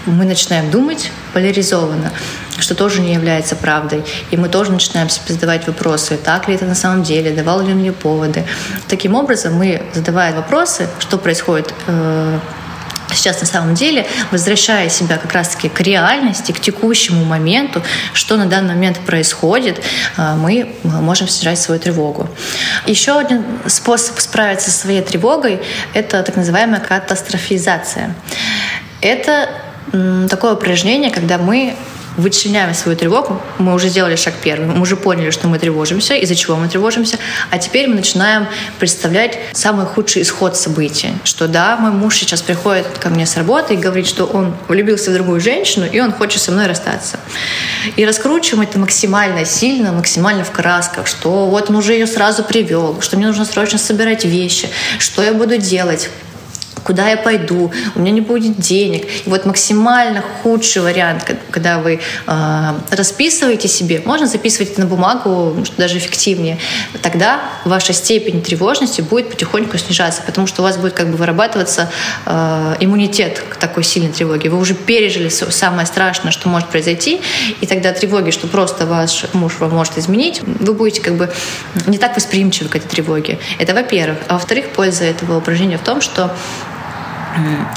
мы 0.07 0.25
начинаем 0.25 0.71
думать 0.71 1.11
поляризованно, 1.33 2.13
что 2.59 2.75
тоже 2.75 3.01
не 3.01 3.15
является 3.15 3.57
правдой. 3.57 4.05
И 4.31 4.37
мы 4.37 4.49
тоже 4.49 4.73
начинаем 4.73 5.09
себе 5.09 5.35
задавать 5.35 5.67
вопросы, 5.67 6.17
так 6.17 6.49
ли 6.49 6.55
это 6.55 6.65
на 6.65 6.75
самом 6.75 7.03
деле, 7.03 7.31
давал 7.33 7.61
ли 7.61 7.73
он 7.73 7.79
мне 7.79 7.93
поводы. 7.93 8.45
Таким 8.89 9.15
образом, 9.15 9.55
мы, 9.55 9.83
задавая 9.93 10.35
вопросы, 10.35 10.89
что 10.99 11.19
происходит 11.19 11.75
э, 11.87 12.39
сейчас 13.13 13.41
на 13.41 13.47
самом 13.47 13.75
деле, 13.75 14.07
возвращая 14.31 14.89
себя 14.89 15.17
как 15.17 15.33
раз-таки 15.33 15.69
к 15.69 15.81
реальности, 15.81 16.53
к 16.53 16.61
текущему 16.61 17.25
моменту, 17.25 17.83
что 18.13 18.37
на 18.37 18.47
данный 18.47 18.75
момент 18.75 18.99
происходит, 19.01 19.83
э, 20.17 20.35
мы 20.35 20.75
можем 20.83 21.29
снижать 21.29 21.61
свою 21.61 21.81
тревогу. 21.81 22.29
Еще 22.87 23.19
один 23.19 23.45
способ 23.67 24.19
справиться 24.19 24.71
со 24.71 24.79
своей 24.79 25.03
тревогой– 25.03 25.61
это 25.95 26.23
так 26.23 26.37
называемая 26.37 26.81
катастрофизация. 26.81 28.15
Это 29.01 29.49
такое 30.29 30.55
упражнение, 30.55 31.11
когда 31.11 31.39
мы 31.39 31.75
вычленяем 32.17 32.75
свою 32.75 32.97
тревогу, 32.97 33.41
мы 33.59 33.75
уже 33.75 33.89
сделали 33.89 34.17
шаг 34.17 34.35
первый, 34.43 34.67
мы 34.67 34.81
уже 34.81 34.97
поняли, 34.97 35.31
что 35.31 35.49
мы 35.49 35.59
тревожимся, 35.59 36.15
из-за 36.15 36.35
чего 36.35 36.57
мы 36.57 36.69
тревожимся, 36.69 37.19
а 37.51 37.59
теперь 37.59 37.89
мы 37.89 37.97
начинаем 37.97 38.47
представлять 38.79 39.39
самый 39.53 39.87
худший 39.87 40.23
исход 40.23 40.57
событий, 40.57 41.11
что 41.25 41.49
да, 41.49 41.77
мой 41.77 41.91
муж 41.91 42.17
сейчас 42.17 42.43
приходит 42.43 42.87
ко 43.01 43.09
мне 43.09 43.27
с 43.27 43.37
работы 43.37 43.75
и 43.75 43.77
говорит, 43.77 44.07
что 44.07 44.27
он 44.27 44.55
влюбился 44.69 45.11
в 45.11 45.15
другую 45.15 45.41
женщину, 45.41 45.87
и 45.91 46.01
он 46.01 46.13
хочет 46.13 46.41
со 46.41 46.53
мной 46.53 46.67
расстаться. 46.67 47.19
И 47.97 48.05
раскручиваем 48.05 48.63
это 48.63 48.79
максимально 48.79 49.45
сильно, 49.45 49.93
максимально 49.93 50.45
в 50.45 50.53
красках, 50.53 51.07
что 51.07 51.47
вот 51.47 51.71
он 51.71 51.77
уже 51.77 51.95
ее 51.95 52.07
сразу 52.07 52.45
привел, 52.45 53.01
что 53.01 53.17
мне 53.17 53.27
нужно 53.27 53.45
срочно 53.45 53.79
собирать 53.79 54.25
вещи, 54.25 54.69
что 54.99 55.23
я 55.23 55.35
буду 55.35 55.59
делать, 55.59 56.11
куда 56.85 57.09
я 57.09 57.17
пойду, 57.17 57.73
у 57.95 58.01
меня 58.01 58.13
не 58.13 58.21
будет 58.21 58.59
денег. 58.59 59.05
И 59.27 59.31
вот 59.31 59.47
максимально 59.47 60.23
худший 60.43 60.83
вариант, 60.83 61.25
когда 61.51 61.79
вы 61.79 62.01
э, 62.27 62.75
расписываете 62.91 63.69
себе, 63.69 64.03
можно 64.05 64.27
записывать 64.27 64.77
на 64.79 64.87
бумагу, 64.87 65.57
даже 65.79 65.99
эффективнее, 65.99 66.59
тогда 67.03 67.41
ваша 67.65 67.93
степень 67.93 68.43
тревожности 68.43 69.01
будет 69.01 69.31
потихоньку 69.31 69.79
снижаться, 69.79 70.23
потому 70.25 70.47
что 70.47 70.63
у 70.63 70.65
вас 70.65 70.77
будет 70.77 70.93
как 70.93 71.09
бы 71.09 71.17
вырабатываться 71.17 71.91
э, 72.27 72.77
иммунитет 72.81 73.43
к 73.49 73.57
такой 73.57 73.83
сильной 73.83 74.13
тревоге. 74.13 74.51
Вы 74.51 74.59
уже 74.59 74.75
пережили 74.75 75.29
самое 75.29 75.87
страшное, 75.87 76.33
что 76.33 76.49
может 76.49 76.69
произойти, 76.69 77.21
и 77.61 77.67
тогда 77.67 77.93
тревоги, 77.93 78.31
что 78.31 78.47
просто 78.47 78.87
ваш 78.87 79.25
муж 79.33 79.55
вам 79.59 79.71
может 79.71 79.97
изменить, 79.97 80.43
вы 80.43 80.75
будете 80.75 81.01
как 81.01 81.15
бы 81.15 81.33
не 81.87 81.99
так 81.99 82.15
восприимчивы 82.17 82.69
к 82.69 82.77
этой 82.77 82.89
тревоге. 82.89 83.39
Это 83.59 83.75
во-первых. 83.75 84.19
А 84.29 84.35
во-вторых, 84.35 84.69
польза 84.71 85.05
этого 85.05 85.39
упражнения 85.39 85.79
в 85.79 85.83
том, 85.83 86.01
что 86.01 86.35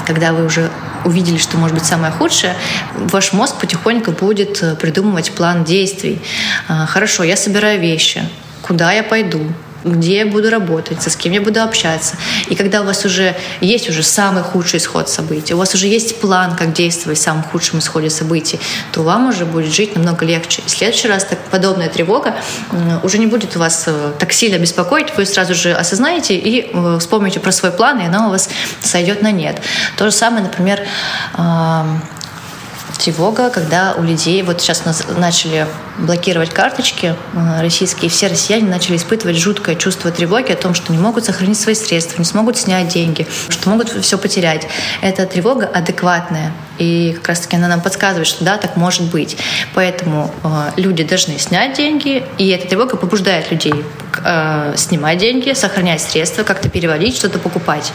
когда 0.06 0.32
вы 0.32 0.44
уже 0.44 0.70
увидели, 1.04 1.38
что 1.38 1.56
может 1.56 1.76
быть 1.76 1.84
самое 1.84 2.12
худшее, 2.12 2.54
ваш 2.94 3.32
мозг 3.32 3.56
потихоньку 3.56 4.12
будет 4.12 4.62
э, 4.62 4.74
придумывать 4.74 5.32
план 5.32 5.64
действий. 5.64 6.20
А, 6.68 6.86
хорошо, 6.86 7.22
я 7.22 7.36
собираю 7.36 7.80
вещи, 7.80 8.22
куда 8.62 8.92
я 8.92 9.02
пойду, 9.02 9.40
где 9.84 10.18
я 10.18 10.26
буду 10.26 10.50
работать, 10.50 11.02
с 11.02 11.16
кем 11.16 11.32
я 11.32 11.40
буду 11.40 11.62
общаться. 11.62 12.16
И 12.48 12.54
когда 12.54 12.82
у 12.82 12.84
вас 12.84 13.04
уже 13.04 13.36
есть 13.60 13.88
уже 13.88 14.02
самый 14.02 14.42
худший 14.42 14.78
исход 14.78 15.08
событий, 15.08 15.54
у 15.54 15.58
вас 15.58 15.74
уже 15.74 15.86
есть 15.86 16.20
план, 16.20 16.56
как 16.56 16.72
действовать 16.72 17.18
в 17.18 17.22
самом 17.22 17.42
худшем 17.42 17.78
исходе 17.78 18.10
событий, 18.10 18.60
то 18.92 19.02
вам 19.02 19.28
уже 19.28 19.44
будет 19.44 19.72
жить 19.72 19.94
намного 19.94 20.24
легче. 20.24 20.62
И 20.62 20.68
в 20.68 20.70
следующий 20.70 21.08
раз 21.08 21.24
так, 21.24 21.38
подобная 21.50 21.88
тревога 21.88 22.34
уже 23.02 23.18
не 23.18 23.26
будет 23.26 23.56
у 23.56 23.58
вас 23.58 23.84
э, 23.86 24.12
так 24.18 24.32
сильно 24.32 24.58
беспокоить, 24.58 25.16
вы 25.16 25.24
сразу 25.26 25.54
же 25.54 25.72
осознаете 25.72 26.34
и 26.34 26.70
э, 26.72 26.98
вспомните 26.98 27.40
про 27.40 27.52
свой 27.52 27.70
план, 27.70 28.00
и 28.00 28.04
она 28.04 28.28
у 28.28 28.30
вас 28.30 28.48
сойдет 28.80 29.22
на 29.22 29.30
нет. 29.30 29.60
То 29.96 30.04
же 30.04 30.12
самое, 30.12 30.42
например, 30.42 30.80
тревога, 32.98 33.50
когда 33.50 33.94
у 33.94 34.02
людей, 34.02 34.42
вот 34.42 34.60
сейчас 34.60 34.84
нас 34.84 35.04
начали 35.16 35.66
блокировать 35.98 36.50
карточки 36.50 37.14
э, 37.32 37.60
российские, 37.60 38.10
все 38.10 38.26
россияне 38.26 38.68
начали 38.68 38.96
испытывать 38.96 39.36
жуткое 39.36 39.76
чувство 39.76 40.10
тревоги 40.10 40.52
о 40.52 40.56
том, 40.56 40.74
что 40.74 40.92
не 40.92 40.98
могут 40.98 41.24
сохранить 41.24 41.58
свои 41.58 41.74
средства, 41.74 42.18
не 42.18 42.24
смогут 42.24 42.56
снять 42.56 42.88
деньги, 42.88 43.26
что 43.48 43.70
могут 43.70 43.88
все 43.88 44.18
потерять. 44.18 44.66
Эта 45.00 45.26
тревога 45.26 45.66
адекватная. 45.66 46.52
И 46.78 47.12
как 47.16 47.28
раз-таки 47.28 47.56
она 47.56 47.68
нам 47.68 47.80
подсказывает, 47.80 48.26
что 48.26 48.44
да, 48.44 48.56
так 48.56 48.76
может 48.76 49.02
быть. 49.10 49.36
Поэтому 49.74 50.32
э, 50.42 50.70
люди 50.76 51.04
должны 51.04 51.38
снять 51.38 51.76
деньги, 51.76 52.24
и 52.38 52.48
эта 52.48 52.68
тревога 52.68 52.96
побуждает 52.96 53.50
людей 53.50 53.74
э, 54.24 54.74
снимать 54.76 55.18
деньги, 55.18 55.52
сохранять 55.52 56.00
средства, 56.00 56.42
как-то 56.42 56.68
переводить, 56.68 57.16
что-то 57.16 57.38
покупать. 57.38 57.92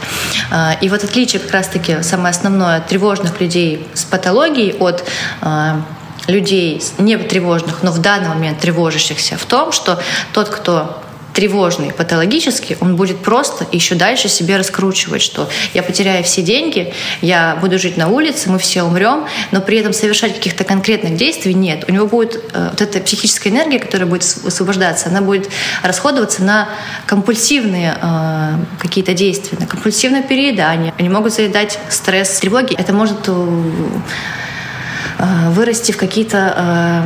Э, 0.50 0.72
и 0.80 0.88
вот 0.88 1.04
отличие 1.04 1.40
как 1.40 1.52
раз-таки 1.52 2.02
самое 2.02 2.30
основное 2.30 2.80
тревожных 2.80 3.40
людей 3.40 3.86
с 3.94 4.04
патологией 4.04 4.76
от 4.78 5.04
э, 5.42 5.80
людей 6.26 6.82
не 6.98 7.16
тревожных, 7.16 7.82
но 7.82 7.90
в 7.90 8.00
данный 8.00 8.28
момент 8.28 8.60
тревожащихся 8.60 9.36
в 9.36 9.44
том, 9.44 9.72
что 9.72 10.00
тот, 10.32 10.48
кто 10.48 11.02
тревожный, 11.34 11.92
патологический, 11.92 12.76
он 12.80 12.96
будет 12.96 13.18
просто 13.18 13.66
еще 13.72 13.96
дальше 13.96 14.28
себе 14.28 14.56
раскручивать, 14.56 15.20
что 15.20 15.50
я 15.74 15.82
потеряю 15.82 16.22
все 16.22 16.42
деньги, 16.42 16.94
я 17.20 17.58
буду 17.60 17.78
жить 17.78 17.96
на 17.96 18.08
улице, 18.08 18.48
мы 18.48 18.58
все 18.58 18.84
умрем, 18.84 19.26
но 19.50 19.60
при 19.60 19.78
этом 19.78 19.92
совершать 19.92 20.34
каких-то 20.34 20.62
конкретных 20.62 21.16
действий 21.16 21.52
нет. 21.52 21.84
У 21.88 21.92
него 21.92 22.06
будет 22.06 22.36
э, 22.52 22.68
вот 22.70 22.80
эта 22.80 23.00
психическая 23.00 23.52
энергия, 23.52 23.80
которая 23.80 24.08
будет 24.08 24.22
высвобождаться, 24.42 25.08
она 25.08 25.20
будет 25.20 25.50
расходоваться 25.82 26.44
на 26.44 26.68
компульсивные 27.06 27.98
э, 28.00 28.52
какие-то 28.78 29.12
действия, 29.12 29.58
на 29.58 29.66
компульсивное 29.66 30.22
переедание. 30.22 30.94
Они 30.98 31.08
могут 31.08 31.34
заедать 31.34 31.80
стресс, 31.90 32.38
тревоги. 32.38 32.74
Это 32.74 32.92
может 32.92 33.28
э 33.28 33.34
вырасти 35.50 35.92
в 35.92 35.96
какие-то 35.96 37.04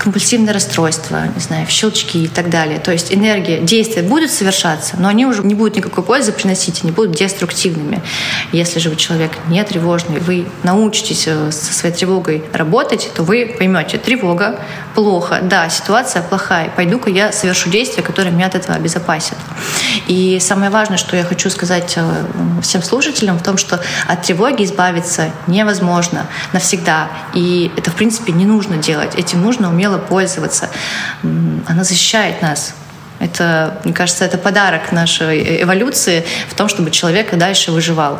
компульсивное 0.00 0.54
расстройство, 0.54 1.26
не 1.34 1.40
знаю, 1.40 1.66
щелчки 1.68 2.24
и 2.24 2.28
так 2.28 2.48
далее. 2.48 2.78
То 2.78 2.90
есть 2.90 3.12
энергия, 3.12 3.60
действия 3.60 4.02
будут 4.02 4.30
совершаться, 4.30 4.96
но 4.98 5.08
они 5.08 5.26
уже 5.26 5.42
не 5.42 5.54
будут 5.54 5.76
никакой 5.76 6.02
пользы 6.02 6.32
приносить, 6.32 6.82
они 6.82 6.90
будут 6.90 7.12
деструктивными. 7.12 8.02
Если 8.52 8.80
же 8.80 8.88
вы 8.88 8.96
человек 8.96 9.32
не 9.48 9.62
тревожный, 9.62 10.18
вы 10.18 10.46
научитесь 10.62 11.24
э, 11.26 11.52
со 11.52 11.72
своей 11.74 11.94
тревогой 11.94 12.42
работать, 12.52 13.10
то 13.14 13.22
вы 13.22 13.54
поймете, 13.58 13.98
тревога 13.98 14.58
плохо, 14.94 15.40
да, 15.42 15.68
ситуация 15.68 16.22
плохая, 16.22 16.70
пойду-ка 16.74 17.10
я 17.10 17.30
совершу 17.30 17.68
действия, 17.68 18.02
которые 18.02 18.32
меня 18.32 18.46
от 18.46 18.54
этого 18.54 18.74
обезопасят. 18.74 19.36
И 20.08 20.38
самое 20.40 20.70
важное, 20.70 20.96
что 20.96 21.16
я 21.16 21.24
хочу 21.24 21.50
сказать 21.50 21.94
э, 21.96 22.02
всем 22.62 22.82
слушателям, 22.82 23.38
в 23.38 23.42
том, 23.42 23.58
что 23.58 23.80
от 24.08 24.22
тревоги 24.22 24.64
избавиться 24.64 25.30
невозможно 25.46 26.26
навсегда. 26.52 27.08
И 27.34 27.70
это, 27.76 27.90
в 27.90 27.94
принципе, 27.94 28.32
не 28.32 28.46
нужно 28.46 28.76
делать. 28.76 29.14
Этим 29.16 29.42
нужно 29.42 29.68
умело 29.68 29.89
умело 29.90 29.98
пользоваться. 29.98 30.70
Она 31.22 31.84
защищает 31.84 32.42
нас. 32.42 32.74
Это, 33.18 33.80
мне 33.84 33.92
кажется, 33.92 34.24
это 34.24 34.38
подарок 34.38 34.92
нашей 34.92 35.62
эволюции 35.62 36.24
в 36.48 36.54
том, 36.54 36.68
чтобы 36.68 36.90
человек 36.90 37.34
дальше 37.36 37.70
выживал. 37.70 38.18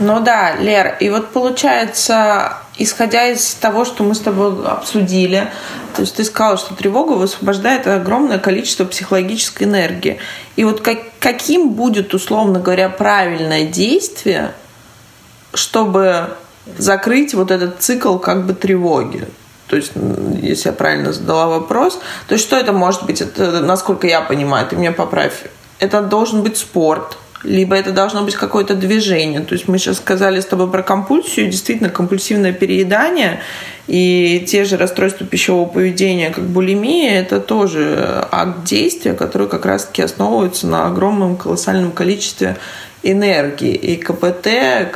Ну 0.00 0.20
да, 0.20 0.56
Лер, 0.56 0.96
и 1.00 1.08
вот 1.08 1.30
получается, 1.30 2.58
исходя 2.76 3.28
из 3.28 3.54
того, 3.54 3.84
что 3.84 4.02
мы 4.02 4.14
с 4.14 4.18
тобой 4.18 4.66
обсудили, 4.66 5.50
то 5.94 6.02
есть 6.02 6.16
ты 6.16 6.24
сказала, 6.24 6.58
что 6.58 6.74
тревога 6.74 7.12
высвобождает 7.12 7.86
огромное 7.86 8.38
количество 8.38 8.84
психологической 8.84 9.68
энергии. 9.68 10.18
И 10.56 10.64
вот 10.64 10.80
как, 10.80 10.98
каким 11.20 11.70
будет, 11.70 12.12
условно 12.12 12.58
говоря, 12.58 12.88
правильное 12.88 13.66
действие, 13.66 14.52
чтобы 15.54 16.36
закрыть 16.76 17.32
вот 17.32 17.52
этот 17.52 17.80
цикл 17.80 18.18
как 18.18 18.46
бы 18.46 18.52
тревоги? 18.52 19.28
То 19.66 19.76
есть, 19.76 19.92
если 20.42 20.68
я 20.68 20.72
правильно 20.72 21.12
задала 21.12 21.46
вопрос, 21.46 21.98
то 22.28 22.36
что 22.38 22.56
это 22.56 22.72
может 22.72 23.04
быть? 23.04 23.20
Это, 23.20 23.60
насколько 23.60 24.06
я 24.06 24.20
понимаю, 24.20 24.66
ты 24.68 24.76
меня 24.76 24.92
поправь. 24.92 25.44
Это 25.78 26.02
должен 26.02 26.42
быть 26.42 26.56
спорт, 26.56 27.16
либо 27.44 27.76
это 27.76 27.92
должно 27.92 28.22
быть 28.22 28.34
какое-то 28.34 28.74
движение. 28.74 29.40
То 29.40 29.54
есть 29.54 29.68
мы 29.68 29.78
сейчас 29.78 29.98
сказали 29.98 30.40
с 30.40 30.46
тобой 30.46 30.70
про 30.70 30.82
компульсию, 30.82 31.50
действительно 31.50 31.90
компульсивное 31.90 32.52
переедание 32.52 33.40
и 33.86 34.44
те 34.48 34.64
же 34.64 34.76
расстройства 34.78 35.26
пищевого 35.26 35.68
поведения, 35.68 36.30
как 36.30 36.44
булимия, 36.44 37.20
это 37.20 37.40
тоже 37.40 38.26
акт 38.30 38.64
действия, 38.64 39.12
который 39.12 39.46
как 39.46 39.66
раз-таки 39.66 40.02
основывается 40.02 40.66
на 40.66 40.86
огромном 40.86 41.36
колоссальном 41.36 41.92
количестве 41.92 42.56
энергии. 43.04 43.74
И 43.74 43.96
КПТ, 43.96 44.46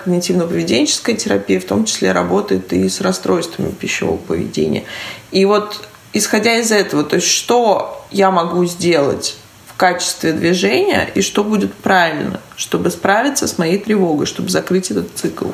когнитивно-поведенческая 0.04 1.14
терапия, 1.14 1.60
в 1.60 1.64
том 1.64 1.84
числе 1.84 2.12
работает 2.12 2.72
и 2.72 2.88
с 2.88 3.00
расстройствами 3.00 3.70
пищевого 3.70 4.16
поведения. 4.16 4.84
И 5.30 5.44
вот 5.44 5.88
исходя 6.12 6.54
из 6.56 6.72
этого, 6.72 7.04
то 7.04 7.16
есть 7.16 7.28
что 7.28 8.04
я 8.10 8.30
могу 8.30 8.64
сделать 8.64 9.36
в 9.66 9.76
качестве 9.76 10.32
движения 10.32 11.08
и 11.14 11.22
что 11.22 11.44
будет 11.44 11.74
правильно, 11.74 12.40
чтобы 12.56 12.90
справиться 12.90 13.46
с 13.46 13.58
моей 13.58 13.78
тревогой, 13.78 14.26
чтобы 14.26 14.48
закрыть 14.48 14.90
этот 14.90 15.08
цикл? 15.14 15.46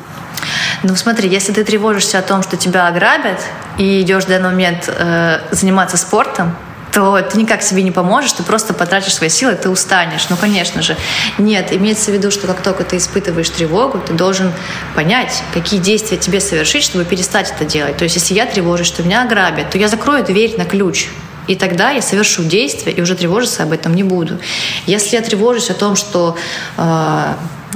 Ну 0.82 0.96
смотри, 0.96 1.28
если 1.28 1.52
ты 1.52 1.64
тревожишься 1.64 2.18
о 2.18 2.22
том, 2.22 2.42
что 2.42 2.56
тебя 2.56 2.86
ограбят, 2.86 3.40
и 3.78 4.02
идешь 4.02 4.24
в 4.24 4.28
данный 4.28 4.50
момент 4.50 4.88
э, 4.88 5.40
заниматься 5.50 5.96
спортом, 5.96 6.54
то 6.94 7.20
ты 7.22 7.38
никак 7.38 7.60
себе 7.62 7.82
не 7.82 7.90
поможешь, 7.90 8.32
ты 8.32 8.44
просто 8.44 8.72
потратишь 8.72 9.14
свои 9.14 9.28
силы, 9.28 9.56
ты 9.56 9.68
устанешь. 9.68 10.28
Ну, 10.30 10.36
конечно 10.36 10.80
же. 10.80 10.96
Нет, 11.38 11.72
имеется 11.72 12.12
в 12.12 12.14
виду, 12.14 12.30
что 12.30 12.46
как 12.46 12.62
только 12.62 12.84
ты 12.84 12.98
испытываешь 12.98 13.50
тревогу, 13.50 13.98
ты 13.98 14.12
должен 14.12 14.52
понять, 14.94 15.42
какие 15.52 15.80
действия 15.80 16.16
тебе 16.18 16.38
совершить, 16.38 16.84
чтобы 16.84 17.04
перестать 17.04 17.50
это 17.50 17.64
делать. 17.64 17.96
То 17.96 18.04
есть, 18.04 18.14
если 18.14 18.34
я 18.34 18.46
тревожусь, 18.46 18.86
что 18.86 19.02
меня 19.02 19.24
ограбят, 19.24 19.70
то 19.70 19.78
я 19.78 19.88
закрою 19.88 20.24
дверь 20.24 20.56
на 20.56 20.64
ключ. 20.64 21.08
И 21.46 21.56
тогда 21.56 21.90
я 21.90 22.02
совершу 22.02 22.44
действие 22.44 22.96
и 22.96 23.00
уже 23.00 23.14
тревожиться 23.14 23.62
об 23.62 23.72
этом 23.72 23.94
не 23.94 24.02
буду. 24.02 24.38
Если 24.86 25.16
я 25.16 25.22
тревожусь 25.22 25.70
о 25.70 25.74
том, 25.74 25.96
что 25.96 26.36
э, 26.76 27.34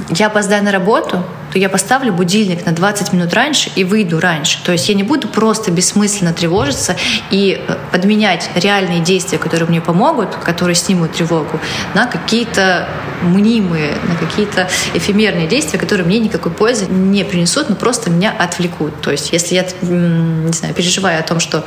я 0.09 0.27
опоздаю 0.27 0.63
на 0.63 0.71
работу, 0.71 1.23
то 1.51 1.57
я 1.57 1.69
поставлю 1.69 2.13
будильник 2.13 2.65
на 2.65 2.71
20 2.71 3.13
минут 3.13 3.33
раньше 3.33 3.71
и 3.75 3.83
выйду 3.83 4.19
раньше. 4.19 4.59
То 4.63 4.71
есть 4.71 4.87
я 4.87 4.95
не 4.95 5.03
буду 5.03 5.27
просто 5.27 5.71
бессмысленно 5.71 6.33
тревожиться 6.33 6.95
и 7.31 7.63
э, 7.67 7.75
подменять 7.91 8.49
реальные 8.55 9.01
действия, 9.01 9.37
которые 9.37 9.67
мне 9.67 9.81
помогут, 9.81 10.35
которые 10.35 10.75
снимут 10.75 11.13
тревогу, 11.13 11.59
на 11.93 12.07
какие-то 12.07 12.87
мнимые, 13.21 13.93
на 14.07 14.15
какие-то 14.15 14.69
эфемерные 14.93 15.47
действия, 15.47 15.79
которые 15.79 16.05
мне 16.05 16.19
никакой 16.19 16.51
пользы 16.51 16.85
не 16.85 17.23
принесут, 17.23 17.69
но 17.69 17.75
просто 17.75 18.09
меня 18.09 18.33
отвлекут. 18.37 19.01
То 19.01 19.11
есть 19.11 19.33
если 19.33 19.55
я, 19.55 19.65
не 19.81 20.53
знаю, 20.53 20.73
переживаю 20.73 21.19
о 21.19 21.23
том, 21.23 21.39
что 21.39 21.65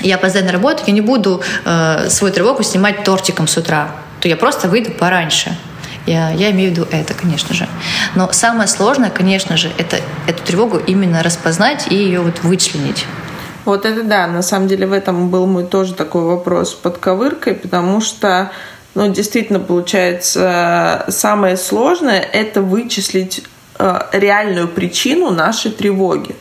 я 0.00 0.16
опоздаю 0.16 0.46
на 0.46 0.52
работу, 0.52 0.82
я 0.86 0.92
не 0.92 1.00
буду 1.00 1.42
э, 1.64 2.08
свою 2.10 2.32
тревогу 2.32 2.62
снимать 2.62 3.04
тортиком 3.04 3.46
с 3.46 3.56
утра, 3.56 3.90
то 4.20 4.28
я 4.28 4.36
просто 4.36 4.68
выйду 4.68 4.90
пораньше. 4.92 5.56
Я, 6.06 6.30
я 6.30 6.50
имею 6.52 6.70
в 6.70 6.72
виду 6.72 6.88
это, 6.90 7.12
конечно 7.12 7.54
же. 7.54 7.68
Но 8.14 8.32
самое 8.32 8.66
сложное, 8.66 9.10
конечно 9.10 9.56
же, 9.58 9.70
это 9.76 9.98
эту 10.26 10.42
тревогу 10.42 10.78
именно 10.78 11.22
распознать 11.22 11.88
и 11.90 11.94
ее 11.94 12.20
вот 12.20 12.42
вычленить. 12.42 13.04
Вот 13.66 13.84
это 13.84 14.02
да, 14.02 14.26
на 14.26 14.40
самом 14.40 14.68
деле 14.68 14.86
в 14.86 14.94
этом 14.94 15.28
был 15.28 15.46
мой 15.46 15.66
тоже 15.66 15.92
такой 15.92 16.22
вопрос 16.22 16.72
под 16.72 16.96
ковыркой, 16.96 17.54
потому 17.54 18.00
что 18.00 18.50
ну, 18.94 19.12
действительно, 19.12 19.60
получается, 19.60 21.04
самое 21.08 21.56
сложное– 21.56 22.20
это 22.32 22.62
вычислить 22.62 23.44
э, 23.78 24.00
реальную 24.12 24.66
причину 24.66 25.30
нашей 25.30 25.70
тревоги. 25.70 26.34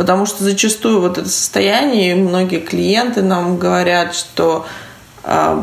Потому 0.00 0.24
что 0.24 0.44
зачастую 0.44 1.02
вот 1.02 1.18
это 1.18 1.28
состояние, 1.28 2.14
многие 2.14 2.60
клиенты 2.60 3.20
нам 3.20 3.58
говорят, 3.58 4.14
что 4.14 4.64
э, 5.24 5.62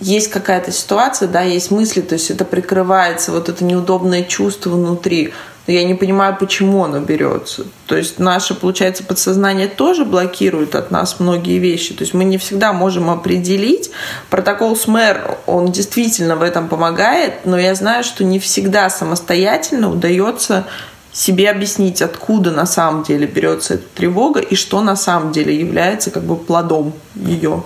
есть 0.00 0.28
какая-то 0.28 0.72
ситуация, 0.72 1.28
да, 1.28 1.42
есть 1.42 1.70
мысли, 1.70 2.00
то 2.00 2.14
есть 2.14 2.32
это 2.32 2.44
прикрывается, 2.44 3.30
вот 3.30 3.48
это 3.48 3.64
неудобное 3.64 4.24
чувство 4.24 4.70
внутри. 4.70 5.32
Но 5.68 5.72
я 5.72 5.84
не 5.84 5.94
понимаю, 5.94 6.36
почему 6.36 6.82
оно 6.82 6.98
берется. 6.98 7.64
То 7.86 7.96
есть 7.96 8.18
наше, 8.18 8.56
получается, 8.56 9.04
подсознание 9.04 9.68
тоже 9.68 10.04
блокирует 10.04 10.74
от 10.74 10.90
нас 10.90 11.20
многие 11.20 11.58
вещи. 11.58 11.94
То 11.94 12.02
есть 12.02 12.12
мы 12.12 12.24
не 12.24 12.38
всегда 12.38 12.72
можем 12.72 13.08
определить. 13.08 13.92
Протокол 14.30 14.74
СМЭР, 14.74 15.38
он 15.46 15.70
действительно 15.70 16.34
в 16.34 16.42
этом 16.42 16.66
помогает, 16.66 17.46
но 17.46 17.56
я 17.56 17.76
знаю, 17.76 18.02
что 18.02 18.24
не 18.24 18.40
всегда 18.40 18.90
самостоятельно 18.90 19.92
удается 19.92 20.66
себе 21.14 21.48
объяснить, 21.48 22.02
откуда 22.02 22.50
на 22.50 22.66
самом 22.66 23.04
деле 23.04 23.26
берется 23.26 23.74
эта 23.74 23.84
тревога 23.94 24.40
и 24.40 24.56
что 24.56 24.82
на 24.82 24.96
самом 24.96 25.32
деле 25.32 25.58
является 25.58 26.10
как 26.10 26.24
бы 26.24 26.36
плодом 26.36 26.92
ее. 27.14 27.62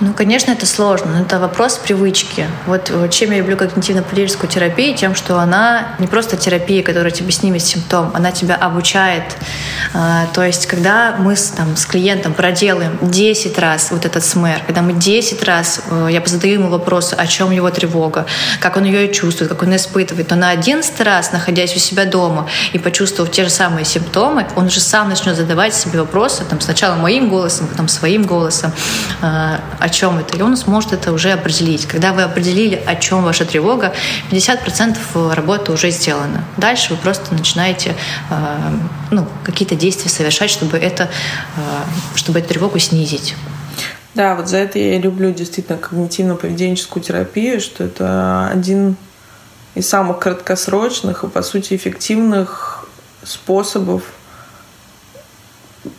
Ну, 0.00 0.12
конечно, 0.12 0.50
это 0.50 0.66
сложно, 0.66 1.12
но 1.12 1.22
это 1.22 1.38
вопрос 1.38 1.78
привычки. 1.78 2.46
Вот 2.66 2.92
чем 3.10 3.30
я 3.30 3.38
люблю 3.38 3.56
когнитивно-поведенческую 3.56 4.48
терапию, 4.48 4.94
тем, 4.94 5.14
что 5.14 5.38
она 5.38 5.88
не 5.98 6.06
просто 6.06 6.36
терапия, 6.36 6.82
которая 6.82 7.10
тебе 7.10 7.32
снимет 7.32 7.62
симптом, 7.62 8.10
она 8.12 8.30
тебя 8.30 8.56
обучает. 8.56 9.24
А, 9.94 10.26
то 10.34 10.44
есть, 10.44 10.66
когда 10.66 11.16
мы 11.18 11.34
с, 11.34 11.48
там, 11.48 11.76
с 11.76 11.86
клиентом 11.86 12.34
проделаем 12.34 12.98
10 13.00 13.58
раз 13.58 13.90
вот 13.90 14.04
этот 14.04 14.22
СМР, 14.22 14.62
когда 14.66 14.82
мы 14.82 14.92
10 14.92 15.42
раз, 15.44 15.80
э, 15.90 16.08
я 16.10 16.22
задаю 16.26 16.54
ему 16.54 16.68
вопросы, 16.68 17.14
о 17.14 17.26
чем 17.26 17.50
его 17.50 17.70
тревога, 17.70 18.26
как 18.60 18.76
он 18.76 18.84
ее 18.84 19.12
чувствует, 19.12 19.50
как 19.50 19.62
он 19.62 19.70
ее 19.70 19.76
испытывает, 19.76 20.28
то 20.28 20.34
на 20.34 20.50
11 20.50 21.00
раз, 21.00 21.32
находясь 21.32 21.74
у 21.74 21.78
себя 21.78 22.04
дома 22.04 22.48
и 22.74 22.78
почувствовав 22.78 23.30
те 23.30 23.44
же 23.44 23.50
самые 23.50 23.86
симптомы, 23.86 24.46
он 24.56 24.66
уже 24.66 24.80
сам 24.80 25.08
начнет 25.08 25.36
задавать 25.36 25.74
себе 25.74 26.00
вопросы, 26.00 26.44
там, 26.44 26.60
сначала 26.60 26.96
моим 26.96 27.30
голосом, 27.30 27.66
потом 27.68 27.88
своим 27.88 28.24
голосом, 28.24 28.72
а, 29.22 29.60
о 29.86 29.88
чем 29.88 30.18
это, 30.18 30.36
и 30.36 30.42
он 30.42 30.56
сможет 30.56 30.92
это 30.92 31.12
уже 31.12 31.30
определить. 31.30 31.86
Когда 31.86 32.12
вы 32.12 32.22
определили, 32.22 32.82
о 32.86 32.96
чем 32.96 33.22
ваша 33.22 33.44
тревога, 33.44 33.92
50% 34.32 35.32
работы 35.32 35.72
уже 35.72 35.90
сделано. 35.90 36.44
Дальше 36.56 36.94
вы 36.94 36.96
просто 36.96 37.32
начинаете 37.32 37.94
э, 38.28 38.34
ну, 39.12 39.26
какие-то 39.44 39.76
действия 39.76 40.10
совершать, 40.10 40.50
чтобы, 40.50 40.76
это, 40.76 41.04
э, 41.04 41.60
чтобы 42.16 42.40
эту 42.40 42.48
тревогу 42.48 42.80
снизить. 42.80 43.36
Да, 44.14 44.34
вот 44.34 44.48
за 44.48 44.56
это 44.56 44.78
я 44.80 44.98
люблю 44.98 45.32
действительно 45.32 45.78
когнитивно-поведенческую 45.78 47.00
терапию, 47.00 47.60
что 47.60 47.84
это 47.84 48.48
один 48.48 48.96
из 49.76 49.88
самых 49.88 50.18
краткосрочных 50.18 51.22
и, 51.22 51.28
по 51.28 51.42
сути, 51.42 51.74
эффективных 51.76 52.88
способов 53.22 54.02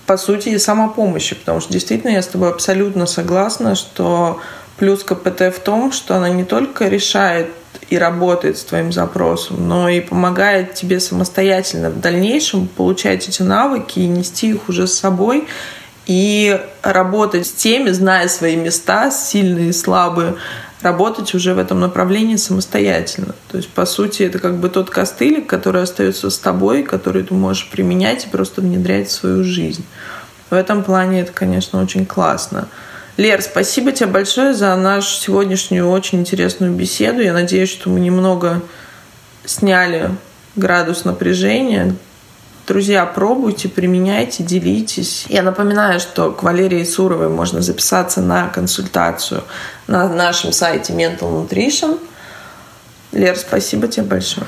по 0.06 0.18
сути, 0.18 0.58
самопомощи, 0.58 1.36
потому 1.36 1.60
что 1.60 1.74
действительно 1.74 2.12
я 2.12 2.22
с 2.22 2.28
тобой 2.28 2.50
абсолютно 2.50 3.06
согласна, 3.06 3.76
что 3.76 4.40
плюс 4.78 5.04
КПТ 5.04 5.54
в 5.56 5.60
том, 5.60 5.92
что 5.92 6.16
она 6.16 6.30
не 6.30 6.44
только 6.44 6.88
решает 6.88 7.50
и 7.90 7.98
работает 7.98 8.58
с 8.58 8.64
твоим 8.64 8.92
запросом, 8.92 9.68
но 9.68 9.90
и 9.90 10.02
помогает 10.02 10.74
тебе 10.74 11.00
самостоятельно 11.00 11.90
в 11.90 12.00
дальнейшем 12.00 12.68
получать 12.68 13.28
эти 13.28 13.42
навыки 13.42 14.00
и 14.00 14.08
нести 14.08 14.50
их 14.50 14.70
уже 14.70 14.88
с 14.88 14.94
собой 14.94 15.48
и 16.06 16.60
работать 16.82 17.48
с 17.48 17.52
теми, 17.52 17.92
зная 17.92 18.28
свои 18.30 18.56
места, 18.56 19.12
сильные 19.12 19.70
и 19.70 19.74
слабые, 19.74 20.36
работать 20.82 21.34
уже 21.34 21.54
в 21.54 21.60
этом 21.60 21.80
направлении 21.80 22.36
самостоятельно. 22.36 23.36
То 23.50 23.58
есть, 23.58 23.70
по 23.70 23.86
сути, 23.86 24.24
это 24.24 24.40
как 24.40 24.58
бы 24.58 24.70
тот 24.70 24.90
костылик, 24.90 25.48
который 25.48 25.82
остается 25.82 26.30
с 26.30 26.38
тобой, 26.38 26.84
который 26.84 27.24
ты 27.24 27.34
можешь 27.34 27.70
применять 27.70 28.26
и 28.26 28.30
просто 28.30 28.62
внедрять 28.62 29.08
в 29.10 29.12
свою 29.12 29.44
жизнь. 29.44 29.86
В 30.50 30.54
этом 30.54 30.84
плане 30.84 31.22
это, 31.22 31.32
конечно, 31.32 31.82
очень 31.82 32.06
классно. 32.06 32.68
Лер, 33.18 33.42
спасибо 33.42 33.92
тебе 33.92 34.10
большое 34.10 34.54
за 34.54 34.76
нашу 34.76 35.10
сегодняшнюю 35.10 35.90
очень 35.90 36.20
интересную 36.20 36.72
беседу. 36.72 37.22
Я 37.22 37.34
надеюсь, 37.34 37.70
что 37.70 37.90
мы 37.90 38.00
немного 38.00 38.62
сняли 39.44 40.12
градус 40.56 41.04
напряжения. 41.04 41.96
Друзья, 42.68 43.06
пробуйте, 43.06 43.70
применяйте, 43.70 44.44
делитесь. 44.44 45.26
Я 45.30 45.42
напоминаю, 45.42 46.02
что 46.02 46.32
к 46.32 46.44
Валерии 46.44 46.84
Суровой 46.84 47.30
можно 47.30 47.62
записаться 47.62 48.20
на 48.20 48.50
консультацию 48.50 49.46
на 49.88 50.10
нашем 50.10 50.52
сайте 50.52 50.92
Mental 50.92 51.20
Nutrition. 51.32 51.98
Лер, 53.14 53.38
спасибо 53.38 53.88
тебе 53.88 54.06
большое. 54.06 54.46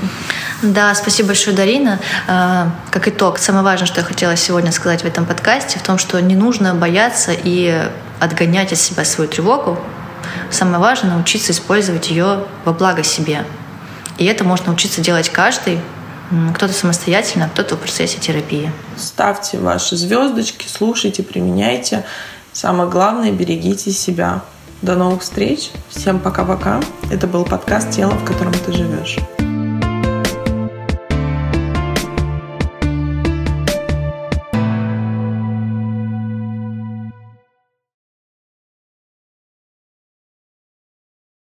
Да, 0.61 0.93
спасибо 0.95 1.27
большое, 1.27 1.55
Дарина. 1.55 1.97
А, 2.27 2.71
как 2.91 3.07
итог, 3.07 3.37
самое 3.37 3.63
важное, 3.63 3.87
что 3.87 4.01
я 4.01 4.05
хотела 4.05 4.35
сегодня 4.35 4.73
сказать 4.73 5.03
в 5.03 5.05
этом 5.05 5.25
подкасте, 5.25 5.79
в 5.79 5.83
том, 5.83 5.97
что 5.97 6.21
не 6.21 6.35
нужно 6.35 6.75
бояться 6.75 7.31
и 7.31 7.89
отгонять 8.19 8.73
от 8.73 8.79
себя 8.79 9.05
свою 9.05 9.29
тревогу. 9.29 9.79
Самое 10.51 10.79
важное— 10.79 11.11
научиться 11.13 11.53
использовать 11.53 12.09
ее 12.09 12.43
во 12.65 12.73
благо 12.73 13.01
себе. 13.01 13.45
И 14.17 14.25
это 14.25 14.43
можно 14.43 14.67
научиться 14.67 14.99
делать 14.99 15.29
каждый, 15.29 15.79
кто-то 16.55 16.73
самостоятельно, 16.73 17.49
кто-то 17.51 17.75
в 17.75 17.79
процессе 17.79 18.19
терапии. 18.19 18.71
Ставьте 18.97 19.57
ваши 19.57 19.95
звездочки, 19.95 20.67
слушайте, 20.67 21.23
применяйте. 21.23 22.05
Самое 22.53 22.89
главное, 22.89 23.31
берегите 23.31 23.91
себя. 23.91 24.41
До 24.81 24.95
новых 24.95 25.23
встреч. 25.23 25.71
Всем 25.89 26.19
пока-пока. 26.19 26.79
Это 27.11 27.27
был 27.27 27.43
подкаст 27.43 27.91
«Тело, 27.91 28.11
в 28.11 28.23
котором 28.23 28.53
ты 28.53 28.71
живешь». 28.71 29.17